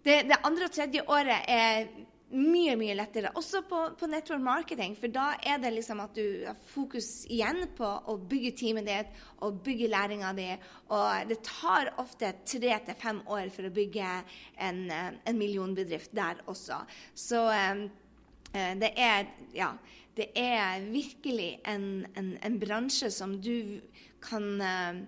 Det, 0.00 0.22
det 0.30 0.40
andre 0.46 0.70
og 0.70 0.72
tredje 0.72 1.04
året 1.12 1.50
er 1.50 1.90
mye 2.30 2.76
mye 2.78 2.94
lettere. 2.94 3.32
Også 3.38 3.62
på, 3.66 3.78
på, 3.98 4.08
network 4.10 4.42
marketing, 4.44 4.94
for 4.98 5.12
da 5.12 5.32
er 5.42 5.58
det 5.62 5.72
liksom 5.74 6.02
at 6.04 6.14
du 6.14 6.44
har 6.46 6.58
fokus 6.70 7.24
igjen 7.30 7.64
på 7.76 7.88
å 8.10 8.16
bygge 8.30 8.52
teamet 8.60 8.86
ditt 8.86 9.22
og 9.44 9.60
bygge 9.66 9.90
læringa 9.90 10.32
di. 10.38 10.48
Og 10.94 11.30
det 11.30 11.40
tar 11.46 11.92
ofte 12.02 12.32
tre 12.46 12.76
til 12.86 13.00
fem 13.00 13.22
år 13.26 13.50
for 13.54 13.66
å 13.66 13.74
bygge 13.74 14.10
en, 14.62 14.84
eh, 14.90 15.10
en 15.26 15.40
millionbedrift 15.40 16.14
der 16.16 16.42
også. 16.50 16.82
Så 17.14 17.46
um, 17.50 17.88
det 18.50 18.92
er 18.98 19.28
ja, 19.54 19.72
det 20.16 20.30
er 20.38 20.86
virkelig 20.90 21.52
en, 21.70 22.06
en, 22.18 22.34
en 22.42 22.60
bransje 22.62 23.10
som 23.14 23.36
du 23.42 23.80
kan 24.22 24.46
uh, 24.58 25.02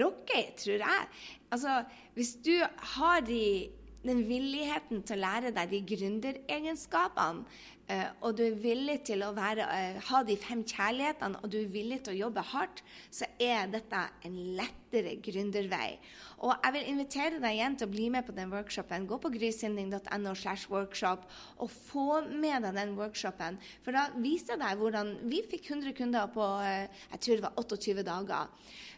rocke 0.00 0.40
i, 0.40 0.46
tror 0.58 0.84
jeg. 0.84 1.08
Altså, 1.52 1.82
hvis 2.16 2.36
du 2.44 2.54
har 2.96 3.20
de 3.24 3.68
den 4.06 4.22
villigheten 4.28 5.02
til 5.06 5.18
å 5.18 5.24
lære 5.24 5.52
deg 5.56 5.72
de 5.72 5.80
gründeregenskapene, 5.92 7.44
uh, 7.90 8.08
og 8.26 8.36
du 8.38 8.44
er 8.46 8.60
villig 8.62 9.00
til 9.08 9.24
å 9.26 9.32
være, 9.36 9.66
uh, 9.66 10.00
ha 10.08 10.22
de 10.26 10.38
fem 10.40 10.64
kjærlighetene, 10.66 11.42
og 11.42 11.52
du 11.52 11.58
er 11.60 11.72
villig 11.72 12.02
til 12.06 12.16
å 12.16 12.20
jobbe 12.26 12.46
hardt, 12.52 12.82
så 13.10 13.28
er 13.42 13.68
dette 13.72 14.02
en 14.28 14.38
lettere 14.58 15.16
gründervei. 15.22 15.96
Og 16.44 16.52
jeg 16.52 16.74
vil 16.74 16.88
invitere 16.90 17.40
deg 17.40 17.56
igjen 17.56 17.76
til 17.78 17.88
å 17.88 17.92
bli 17.92 18.08
med 18.12 18.26
på 18.26 18.34
den 18.36 18.50
workshopen. 18.52 19.06
Gå 19.08 19.18
på 19.22 19.30
grysynding.no 19.32 20.34
slash 20.36 20.68
workshop 20.72 21.24
og 21.64 21.70
få 21.72 22.20
med 22.28 22.66
deg 22.66 22.76
den 22.76 22.96
workshopen. 22.98 23.56
For 23.84 23.96
da 23.96 24.08
viser 24.20 24.54
jeg 24.54 24.62
deg 24.64 24.82
hvordan 24.82 25.14
vi 25.30 25.40
fikk 25.48 25.70
100 25.70 25.96
kunder 25.96 26.28
på 26.34 26.44
uh, 26.60 26.84
jeg 27.14 27.22
tror 27.22 27.38
det 27.38 27.46
var 27.46 27.56
28 27.62 28.04
dager. 28.06 28.52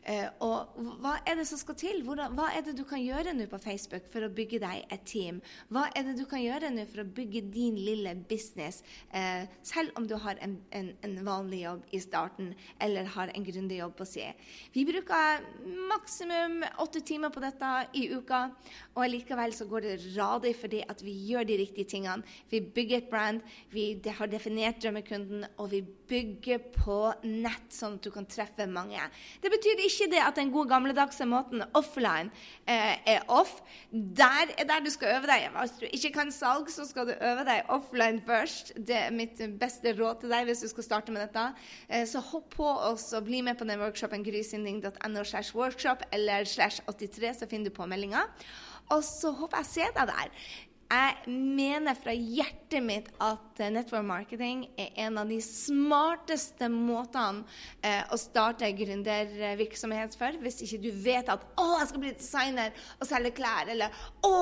Uh, 0.08 0.28
og 0.46 0.78
hva 1.02 1.18
er 1.28 1.38
det 1.38 1.46
som 1.50 1.60
skal 1.60 1.76
til? 1.78 2.02
Hva 2.06 2.48
er 2.50 2.64
det 2.66 2.74
du 2.78 2.84
kan 2.88 3.02
gjøre 3.02 3.34
nå 3.36 3.46
på 3.50 3.60
Facebook 3.62 4.06
for 4.10 4.24
å 4.24 4.32
bygge 4.32 4.60
deg 4.62 4.86
et 4.94 5.04
team? 5.08 5.42
Hva 5.70 5.86
er 5.94 6.06
det 6.08 6.16
du 6.18 6.24
kan 6.28 6.42
gjøre 6.42 6.72
nå 6.74 6.86
for 6.90 7.04
å 7.04 7.10
bygge 7.18 7.44
din 7.52 7.78
lille 7.78 8.14
business, 8.28 8.80
uh, 9.12 9.44
selv 9.62 9.94
om 9.98 10.08
du 10.08 10.16
har 10.18 10.40
en, 10.44 10.58
en, 10.74 10.90
en, 11.04 11.18
vanlig 11.28 11.62
jobb 11.64 11.94
i 11.94 12.00
starten 12.00 12.52
eller 12.80 13.10
har 13.14 13.30
en 13.34 13.46
grundig 13.46 13.78
jobb 13.82 13.96
på 13.98 14.08
si? 14.08 14.26
Vi 14.74 14.86
bruker 14.88 15.44
maksimum 15.92 16.62
åtte 16.80 17.02
timer 17.04 17.27
på 17.34 17.42
dette 17.42 17.72
i 17.98 18.08
uka, 18.14 18.48
og 18.96 19.10
likevel 19.10 19.54
så 19.54 19.66
går 19.68 19.86
det 19.86 19.96
radig 20.16 20.54
fordi 20.58 20.82
at 20.88 21.02
vi 21.04 21.14
gjør 21.30 21.46
de 21.48 21.58
riktige 21.60 21.88
tingene. 21.94 22.24
Vi 22.50 22.60
bygger 22.60 23.02
et 23.02 23.10
brand, 23.10 23.40
vi 23.72 23.90
har 24.18 24.30
definert 24.30 24.80
drømmekunden, 24.82 25.46
og 25.58 25.70
vi 25.72 25.82
bygger 26.08 26.62
på 26.74 26.98
nett, 27.26 27.68
sånn 27.74 27.98
at 27.98 28.06
du 28.06 28.10
kan 28.14 28.26
treffe 28.28 28.66
mange. 28.70 29.00
Det 29.42 29.52
betyr 29.52 29.84
ikke 29.84 30.08
det 30.12 30.22
at 30.24 30.38
den 30.38 30.52
gode 30.54 30.70
gamledagse 30.72 31.26
måten 31.28 31.64
offline 31.76 32.32
eh, 32.64 32.96
er 33.14 33.26
off. 33.28 33.58
Der 33.92 34.54
er 34.56 34.68
der 34.68 34.84
du 34.84 34.90
skal 34.92 35.18
øve 35.18 35.28
deg. 35.30 35.48
Hvis 35.58 35.76
du 35.80 35.86
ikke 35.90 36.12
kan 36.16 36.32
salg, 36.34 36.70
så 36.72 36.86
skal 36.88 37.10
du 37.10 37.14
øve 37.14 37.44
deg 37.48 37.68
offline 37.72 38.22
først. 38.26 38.72
Det 38.76 38.96
er 38.96 39.14
mitt 39.14 39.40
beste 39.60 39.92
råd 39.98 40.22
til 40.22 40.32
deg 40.32 40.48
hvis 40.48 40.64
du 40.64 40.68
skal 40.72 40.86
starte 40.86 41.14
med 41.14 41.26
dette. 41.26 41.44
Eh, 41.88 42.06
så 42.08 42.22
hopp 42.30 42.50
på 42.56 42.66
oss 42.66 43.10
og 43.16 43.28
bli 43.28 43.42
med 43.44 43.58
på 43.58 43.68
den 43.68 43.80
workshopen 43.82 44.24
grysynding.no 44.26 45.24
slash 45.24 45.56
workshop 45.56 46.04
eller 46.12 46.48
slash 46.48 46.82
83, 46.88 47.17
så 47.36 47.48
finner 47.50 47.70
du 47.70 47.76
på 47.76 47.86
meldinga. 47.90 48.24
Og 48.94 49.02
så 49.04 49.32
håper 49.36 49.60
jeg 49.60 49.66
å 49.66 49.72
se 49.72 49.88
deg 49.98 50.12
der. 50.12 50.46
Jeg 50.88 51.32
mener 51.36 51.96
fra 52.00 52.14
hjertet 52.16 52.80
mitt 52.80 53.08
at 53.20 53.58
eh, 53.60 53.68
network 53.68 54.06
marketing 54.08 54.62
er 54.80 54.94
en 55.04 55.18
av 55.20 55.28
de 55.28 55.36
smarteste 55.44 56.70
måtene 56.72 57.42
eh, 57.84 58.06
å 58.08 58.16
starte 58.16 58.70
gründervirksomhet 58.72 60.16
for. 60.16 60.38
Hvis 60.40 60.62
ikke 60.64 60.80
du 60.86 60.88
vet 61.04 61.28
at 61.28 61.44
'Å, 61.44 61.66
jeg 61.82 61.90
skal 61.90 62.02
bli 62.06 62.14
designer 62.16 62.80
og 62.96 63.04
selge 63.10 63.34
klær', 63.36 63.68
eller 63.74 63.92
'Å, 64.24 64.32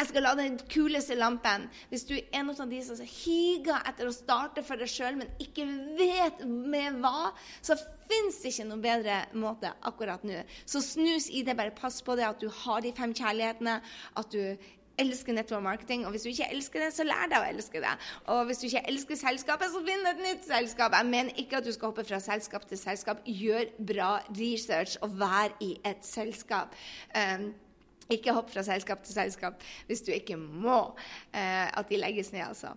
jeg 0.00 0.10
skal 0.10 0.26
lage 0.26 0.42
den 0.42 0.58
kuleste 0.74 1.20
lampen'. 1.20 1.70
Hvis 1.94 2.08
du 2.10 2.16
er 2.18 2.26
en 2.40 2.50
av 2.50 2.66
de 2.74 2.82
som 2.82 2.98
higer 2.98 3.86
etter 3.86 4.10
å 4.10 4.18
starte 4.18 4.66
for 4.66 4.82
deg 4.82 4.90
sjøl, 4.90 5.22
men 5.22 5.30
ikke 5.38 5.70
vet 6.02 6.42
med 6.42 6.98
hva, 6.98 7.30
så 7.62 7.78
fins 8.10 8.42
ikke 8.50 8.66
noen 8.66 8.82
bedre 8.82 9.22
måte 9.38 9.70
akkurat 9.86 10.26
nå. 10.26 10.42
Så 10.66 10.82
snus 10.82 11.30
i 11.30 11.46
det. 11.46 11.54
Bare 11.56 11.70
pass 11.70 12.02
på 12.02 12.18
det 12.18 12.26
at 12.26 12.42
du 12.42 12.50
har 12.50 12.82
de 12.82 12.90
fem 12.96 13.14
kjærlighetene. 13.14 13.78
At 14.18 14.34
du 14.34 14.56
elsker 15.02 15.36
network 15.36 15.64
marketing. 15.64 16.06
Og 16.06 16.14
hvis 16.14 16.26
du 16.26 16.30
ikke 16.32 16.50
elsker 16.54 16.86
det, 16.86 16.90
så 16.96 17.06
lær 17.06 17.28
deg 17.30 17.38
å 17.38 17.48
elske 17.52 17.82
det. 17.84 17.94
Og 18.34 18.44
hvis 18.48 18.62
du 18.62 18.68
ikke 18.68 18.84
elsker 18.92 19.20
selskapet, 19.20 19.72
så 19.72 19.82
finn 19.86 20.06
et 20.12 20.22
nytt 20.22 20.46
selskap. 20.48 20.96
Jeg 20.98 21.10
mener 21.10 21.42
ikke 21.42 21.60
at 21.60 21.68
du 21.68 21.72
skal 21.74 21.92
hoppe 21.92 22.06
fra 22.08 22.20
selskap 22.22 22.66
til 22.68 22.80
selskap. 22.80 23.22
Gjør 23.26 23.70
bra 23.92 24.12
research 24.38 24.98
og 25.02 25.18
vær 25.20 25.54
i 25.64 25.74
et 25.88 26.06
selskap. 26.06 26.76
Um, 27.16 27.50
ikke 28.12 28.34
hopp 28.36 28.50
fra 28.52 28.64
selskap 28.66 29.04
til 29.06 29.14
selskap 29.14 29.62
hvis 29.88 30.02
du 30.04 30.10
ikke 30.12 30.36
må 30.36 30.80
uh, 30.92 31.68
at 31.72 31.88
de 31.88 32.00
legges 32.00 32.32
ned, 32.34 32.44
altså. 32.48 32.74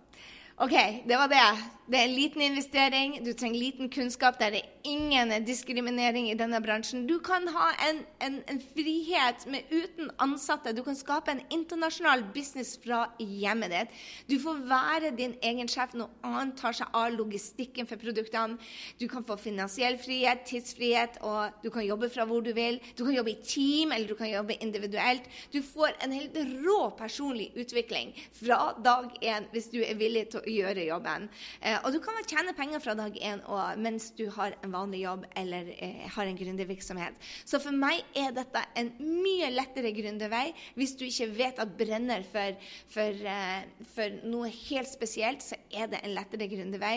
OK, 0.58 0.72
det 1.04 1.16
var 1.16 1.28
det. 1.28 1.76
Det 1.86 1.98
er 2.00 2.08
en 2.08 2.14
liten 2.16 2.42
investering. 2.42 3.12
Du 3.24 3.32
trenger 3.32 3.60
liten 3.60 3.90
kunnskap. 3.92 4.38
Det 4.40 4.46
er 4.46 4.62
ingen 4.88 5.30
diskriminering 5.46 6.30
i 6.30 6.34
denne 6.34 6.58
bransjen. 6.64 7.04
Du 7.06 7.20
kan 7.22 7.44
ha 7.54 7.68
en, 7.86 8.00
en, 8.24 8.40
en 8.50 8.58
frihet 8.74 9.44
med, 9.46 9.68
uten 9.70 10.08
ansatte. 10.18 10.72
Du 10.74 10.82
kan 10.82 10.96
skape 10.98 11.30
en 11.30 11.42
internasjonal 11.54 12.24
business 12.34 12.72
fra 12.82 13.04
hjemmet 13.20 13.70
ditt. 13.70 13.92
Du 14.32 14.34
får 14.42 14.64
være 14.66 15.12
din 15.18 15.36
egen 15.46 15.70
sjef. 15.70 15.94
Noe 15.94 16.10
annet 16.26 16.56
tar 16.58 16.74
seg 16.74 16.90
av 16.90 17.12
logistikken 17.14 17.86
for 17.86 18.02
produktene. 18.02 18.58
Du 18.98 19.06
kan 19.12 19.26
få 19.28 19.36
finansiell 19.38 20.00
frihet, 20.02 20.42
tidsfrihet, 20.48 21.20
og 21.22 21.60
du 21.62 21.70
kan 21.70 21.86
jobbe 21.86 22.10
fra 22.10 22.26
hvor 22.26 22.42
du 22.42 22.50
vil. 22.56 22.80
Du 22.98 23.04
kan 23.04 23.14
jobbe 23.14 23.36
i 23.36 23.38
team, 23.44 23.94
eller 23.94 24.08
du 24.10 24.16
kan 24.18 24.32
jobbe 24.32 24.58
individuelt. 24.58 25.28
Du 25.54 25.60
får 25.62 25.94
en 26.00 26.16
helt 26.16 26.40
rå 26.66 26.80
personlig 26.98 27.52
utvikling 27.54 28.16
fra 28.40 28.72
dag 28.82 29.12
én 29.22 29.46
hvis 29.52 29.70
du 29.70 29.82
er 29.84 29.94
villig 30.00 30.26
til 30.32 30.42
å 30.42 30.45
gjøre 30.50 30.86
jobben. 30.88 31.28
Eh, 31.60 31.78
og 31.82 31.92
du 31.94 32.00
kan 32.02 32.18
tjene 32.26 32.54
penger 32.56 32.82
fra 32.82 32.96
dag 32.98 33.16
én 33.16 33.42
mens 33.82 34.10
du 34.16 34.26
har 34.34 34.56
en 34.62 34.72
vanlig 34.72 35.02
jobb 35.04 35.26
eller 35.36 35.70
eh, 35.76 36.04
har 36.12 36.26
en 36.26 36.38
gründervirksomhet. 36.38 37.18
Så 37.44 37.60
for 37.62 37.76
meg 37.76 38.04
er 38.16 38.34
dette 38.36 38.62
en 38.78 38.92
mye 39.00 39.50
lettere 39.52 39.92
gründervei 39.96 40.50
hvis 40.76 40.96
du 40.98 41.06
ikke 41.06 41.30
vet 41.36 41.62
at 41.62 41.76
brenner 41.78 42.26
for, 42.32 42.58
for, 42.92 43.24
eh, 43.32 43.86
for 43.94 44.20
noe 44.26 44.50
helt 44.50 44.90
spesielt, 44.90 45.44
så 45.44 45.58
er 45.70 45.90
det 45.92 46.02
en 46.02 46.14
lettere 46.16 46.48
gründervei. 46.50 46.96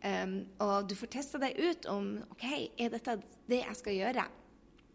Um, 0.00 0.36
og 0.62 0.88
du 0.88 0.94
får 0.98 1.10
testa 1.12 1.40
deg 1.42 1.58
ut 1.60 1.88
om 1.90 2.12
OK, 2.32 2.46
er 2.80 2.92
dette 2.92 3.18
det 3.50 3.64
jeg 3.64 3.80
skal 3.80 3.98
gjøre? 3.98 4.28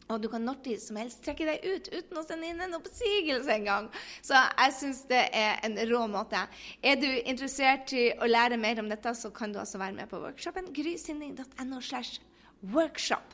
Og 0.09 0.21
du 0.21 0.27
kan 0.29 0.43
når 0.45 0.75
som 0.81 0.99
helst 0.99 1.23
trekke 1.25 1.47
deg 1.47 1.63
ut 1.65 1.87
uten 1.89 2.19
å 2.19 2.23
sende 2.25 2.49
inn 2.51 2.61
en 2.61 2.77
oppsigelse 2.77 3.49
engang. 3.55 3.87
Så 4.21 4.37
jeg 4.37 4.75
syns 4.77 5.01
det 5.09 5.23
er 5.33 5.57
en 5.65 5.79
rå 5.89 6.03
måte. 6.11 6.43
Er 6.85 6.99
du 7.01 7.07
interessert 7.23 7.93
i 7.97 8.11
å 8.13 8.29
lære 8.29 8.59
mer 8.61 8.83
om 8.83 8.91
dette, 8.91 9.15
så 9.17 9.33
kan 9.33 9.53
du 9.53 9.59
også 9.61 9.81
være 9.81 9.97
med 9.97 10.11
på 10.11 10.21
workshopen 10.21 10.69
grysynding.no 10.75 11.81
slash 11.81 12.21
workshop. 12.75 13.33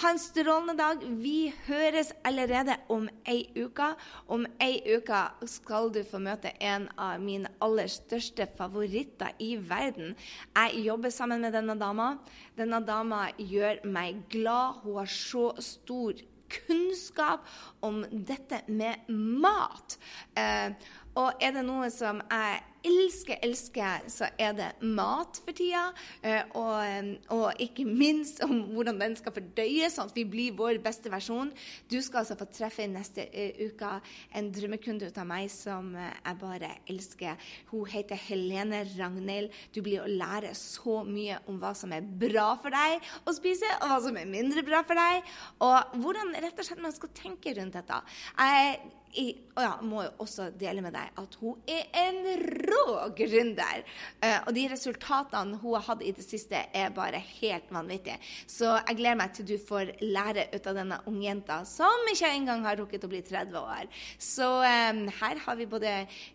Ha 0.00 0.10
en 0.10 0.18
strålende 0.18 0.74
dag. 0.78 1.02
Vi 1.20 1.52
høres 1.66 2.12
allerede 2.24 2.78
om 2.88 3.08
ei 3.28 3.44
uke. 3.58 3.90
Om 4.32 4.46
ei 4.64 4.80
uke 4.94 5.20
skal 5.50 5.90
du 5.92 6.00
få 6.08 6.20
møte 6.22 6.54
en 6.64 6.88
av 6.96 7.20
mine 7.20 7.50
aller 7.62 7.90
største 7.92 8.46
favoritter 8.56 9.36
i 9.44 9.54
verden. 9.60 10.16
Jeg 10.56 10.86
jobber 10.86 11.12
sammen 11.12 11.44
med 11.44 11.52
denne 11.52 11.76
dama. 11.78 12.14
Denne 12.56 12.80
dama 12.86 13.26
gjør 13.36 13.84
meg 13.84 14.24
glad. 14.32 14.80
Hun 14.82 15.02
har 15.02 15.12
så 15.12 15.50
stor 15.60 16.16
kunnskap 16.52 17.44
om 17.84 18.02
dette 18.12 18.62
med 18.72 19.08
mat. 19.12 19.98
Eh, 20.36 20.72
og 21.20 21.44
er 21.44 21.52
det 21.52 21.64
noe 21.68 21.92
som 21.92 22.24
jeg 22.30 22.60
elsker, 22.86 23.38
elsker, 23.44 24.06
så 24.10 24.28
er 24.40 24.54
det 24.58 24.68
mat 24.82 25.38
for 25.42 25.56
tida. 25.56 25.84
Eh, 26.22 26.42
og, 26.58 26.76
eh, 26.84 27.10
og, 27.34 27.48
ikke 27.62 27.86
minst 27.86 28.42
om 28.44 28.54
hvordan 28.74 29.00
den 29.00 29.16
skal 29.18 29.34
fordøyes, 29.36 29.96
sånn 29.96 30.10
at 30.10 30.16
vi 30.18 30.24
blir 30.28 30.56
vår 30.58 30.80
beste 30.84 31.12
versjon. 31.12 31.52
Du 31.90 31.98
skal 32.02 32.22
altså 32.22 32.36
få 32.38 32.48
treffe 32.52 32.84
i 32.84 32.90
neste 32.90 33.26
uh, 33.28 33.60
uke 33.68 33.90
en 34.38 34.50
drømmekunde 34.54 35.10
ut 35.10 35.20
av 35.20 35.28
meg 35.28 35.50
som 35.52 35.92
jeg 35.96 36.38
bare 36.40 36.70
elsker. 36.90 37.50
Hun 37.70 37.90
heter 37.90 38.18
Helene 38.28 38.82
Ragnhild. 38.94 39.52
Du 39.74 39.82
blir 39.84 40.02
å 40.02 40.10
lære 40.10 40.54
så 40.58 41.02
mye 41.06 41.38
om 41.50 41.60
hva 41.62 41.74
som 41.78 41.92
er 41.94 42.06
bra 42.06 42.52
for 42.62 42.74
deg 42.74 43.02
å 43.26 43.36
spise, 43.36 43.68
og 43.80 43.92
hva 43.92 44.00
som 44.06 44.18
er 44.18 44.30
mindre 44.30 44.64
bra 44.66 44.82
for 44.86 44.98
deg, 44.98 45.28
og 45.62 46.00
hvordan 46.02 46.34
rett 46.42 46.58
og 46.58 46.66
slett 46.66 46.82
man 46.82 46.94
skal 46.94 47.14
tenke 47.16 47.54
rundt 47.58 47.78
dette. 47.78 48.02
Jeg 48.38 48.82
jeg, 49.12 49.34
ja, 49.60 49.74
må 49.84 50.06
jo 50.06 50.12
også 50.24 50.48
dele 50.56 50.82
med 50.84 50.94
deg 50.96 51.18
at 51.20 51.34
hun 51.40 51.58
er 51.68 51.88
en 52.00 52.20
rå 52.64 52.71
gründer. 53.18 53.82
Uh, 54.22 54.38
og 54.46 54.52
de 54.56 54.66
resultatene 54.72 55.58
hun 55.62 55.76
har 55.76 55.86
hatt 55.88 56.04
i 56.04 56.12
det 56.16 56.24
siste, 56.24 56.58
er 56.72 56.94
bare 56.94 57.20
helt 57.40 57.70
vanvittige. 57.72 58.18
Så 58.50 58.70
jeg 58.76 58.98
gleder 58.98 59.18
meg 59.20 59.34
til 59.36 59.48
du 59.52 59.56
får 59.60 59.94
lære 60.02 60.48
ut 60.54 60.68
av 60.70 60.78
denne 60.78 61.00
ungjenta 61.10 61.62
som 61.68 62.10
ikke 62.12 62.30
engang 62.32 62.66
har 62.66 62.78
rukket 62.80 63.06
å 63.06 63.10
bli 63.12 63.22
30 63.26 63.58
år. 63.60 63.90
Så 64.18 64.48
um, 64.62 65.04
her 65.20 65.42
har 65.46 65.58
vi 65.58 65.68
både 65.70 65.94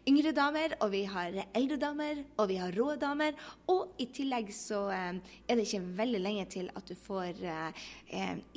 yngre 0.10 0.34
damer, 0.36 0.78
og 0.82 0.91
vi 0.93 1.04
har 1.10 1.41
eldre 1.47 1.80
damer, 1.82 2.23
og 2.38 2.52
vi 2.52 2.60
har 2.62 2.76
rå 2.76 2.93
damer. 3.00 3.38
Og 3.71 3.97
i 4.02 4.10
tillegg 4.13 4.52
så 4.56 4.86
um, 4.91 5.21
er 5.47 5.58
det 5.58 5.67
ikke 5.67 5.84
veldig 6.02 6.23
lenge 6.23 6.47
til 6.58 6.71
at 6.76 6.88
du 6.88 6.95
får 6.97 7.39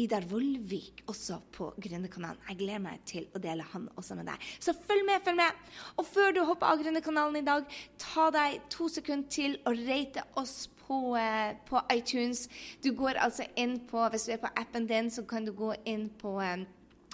Idar 0.00 0.24
Vollvik 0.30 1.02
også 1.10 1.40
på 1.54 1.70
Gründerkanalen. 1.82 2.38
Jeg 2.48 2.58
gleder 2.60 2.82
meg 2.82 3.02
til 3.08 3.26
å 3.34 3.40
dele 3.42 3.64
han 3.72 3.88
også 3.98 4.16
med 4.18 4.28
deg. 4.30 4.44
Så 4.62 4.74
følg 4.76 5.04
med, 5.06 5.22
følg 5.24 5.40
med. 5.40 5.60
Og 6.00 6.06
før 6.06 6.34
du 6.34 6.42
hopper 6.46 6.70
av 6.70 6.82
Gründerkanalen 6.82 7.40
i 7.40 7.46
dag, 7.46 7.66
ta 7.98 8.30
deg 8.34 8.60
to 8.72 8.88
sekunder 8.88 9.28
til 9.30 9.56
å 9.66 9.74
rate 9.76 10.24
oss 10.40 10.68
på, 10.86 11.16
eh, 11.16 11.54
på, 11.68 11.80
iTunes. 11.92 12.48
Du 12.82 12.92
går 12.92 13.20
altså 13.20 13.46
inn 13.56 13.78
på 13.86 14.08
Hvis 14.10 14.26
du 14.26 14.32
er 14.32 14.42
på 14.42 14.52
appen 14.56 14.86
din, 14.86 15.10
så 15.10 15.22
kan 15.22 15.44
du 15.44 15.52
gå 15.52 15.74
inn 15.84 16.08
på 16.18 16.38
um, 16.40 16.66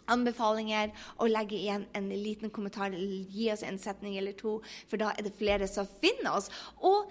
anbefalinger 0.08 0.92
og 1.18 1.30
legge 1.30 1.58
igjen 1.58 1.86
en 1.94 2.08
liten 2.08 2.50
kommentar. 2.50 2.90
Gi 3.30 3.50
oss 3.52 3.62
en 3.62 3.78
setning 3.78 4.16
eller 4.16 4.32
to, 4.32 4.62
for 4.88 4.96
da 4.96 5.12
er 5.12 5.26
det 5.26 5.36
flere 5.38 5.68
som 5.68 5.86
finner 6.00 6.36
oss. 6.38 6.50
Og 6.80 7.10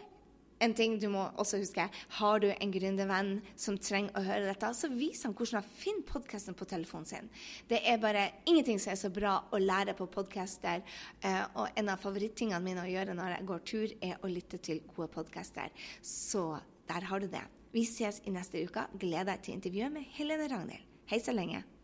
en 0.65 0.75
ting 0.77 0.97
du 1.01 1.07
må 1.13 1.23
også 1.41 1.59
huske, 1.61 1.87
har 2.19 2.41
du 2.41 2.47
en 2.51 2.73
gründervenn 2.73 3.33
som 3.59 3.77
trenger 3.81 4.15
å 4.17 4.23
høre 4.25 4.49
dette, 4.49 4.71
så 4.77 4.89
vis 4.91 5.23
ham 5.25 5.35
hvordan 5.37 5.61
han 5.61 5.75
finner 5.81 6.07
podkasten 6.09 6.57
på 6.57 6.67
telefonen 6.69 7.09
sin. 7.09 7.29
Det 7.69 7.81
er 7.85 8.01
bare 8.01 8.27
ingenting 8.49 8.81
som 8.81 8.93
er 8.93 9.01
så 9.01 9.11
bra 9.13 9.37
å 9.53 9.61
lære 9.61 9.95
på 9.97 10.09
podkaster. 10.11 10.83
Eh, 11.21 11.43
og 11.55 11.77
en 11.77 11.93
av 11.93 12.01
favorittingene 12.01 12.63
mine 12.65 12.85
å 12.85 12.89
gjøre 12.89 13.17
når 13.17 13.37
jeg 13.37 13.49
går 13.51 13.67
tur, 13.71 13.95
er 14.09 14.17
å 14.21 14.31
lytte 14.31 14.61
til 14.63 14.81
gode 14.95 15.11
podkaster. 15.13 15.71
Så 16.01 16.47
der 16.89 17.07
har 17.09 17.21
du 17.21 17.29
det. 17.31 17.45
Vi 17.75 17.83
ses 17.87 18.21
i 18.25 18.33
neste 18.33 18.63
uke. 18.63 18.87
Gleder 18.95 19.33
deg 19.33 19.45
til 19.45 19.57
intervjuet 19.57 19.95
med 19.97 20.11
Helene 20.17 20.49
Ragnhild. 20.51 20.91
Hei 21.11 21.21
så 21.21 21.35
lenge. 21.35 21.74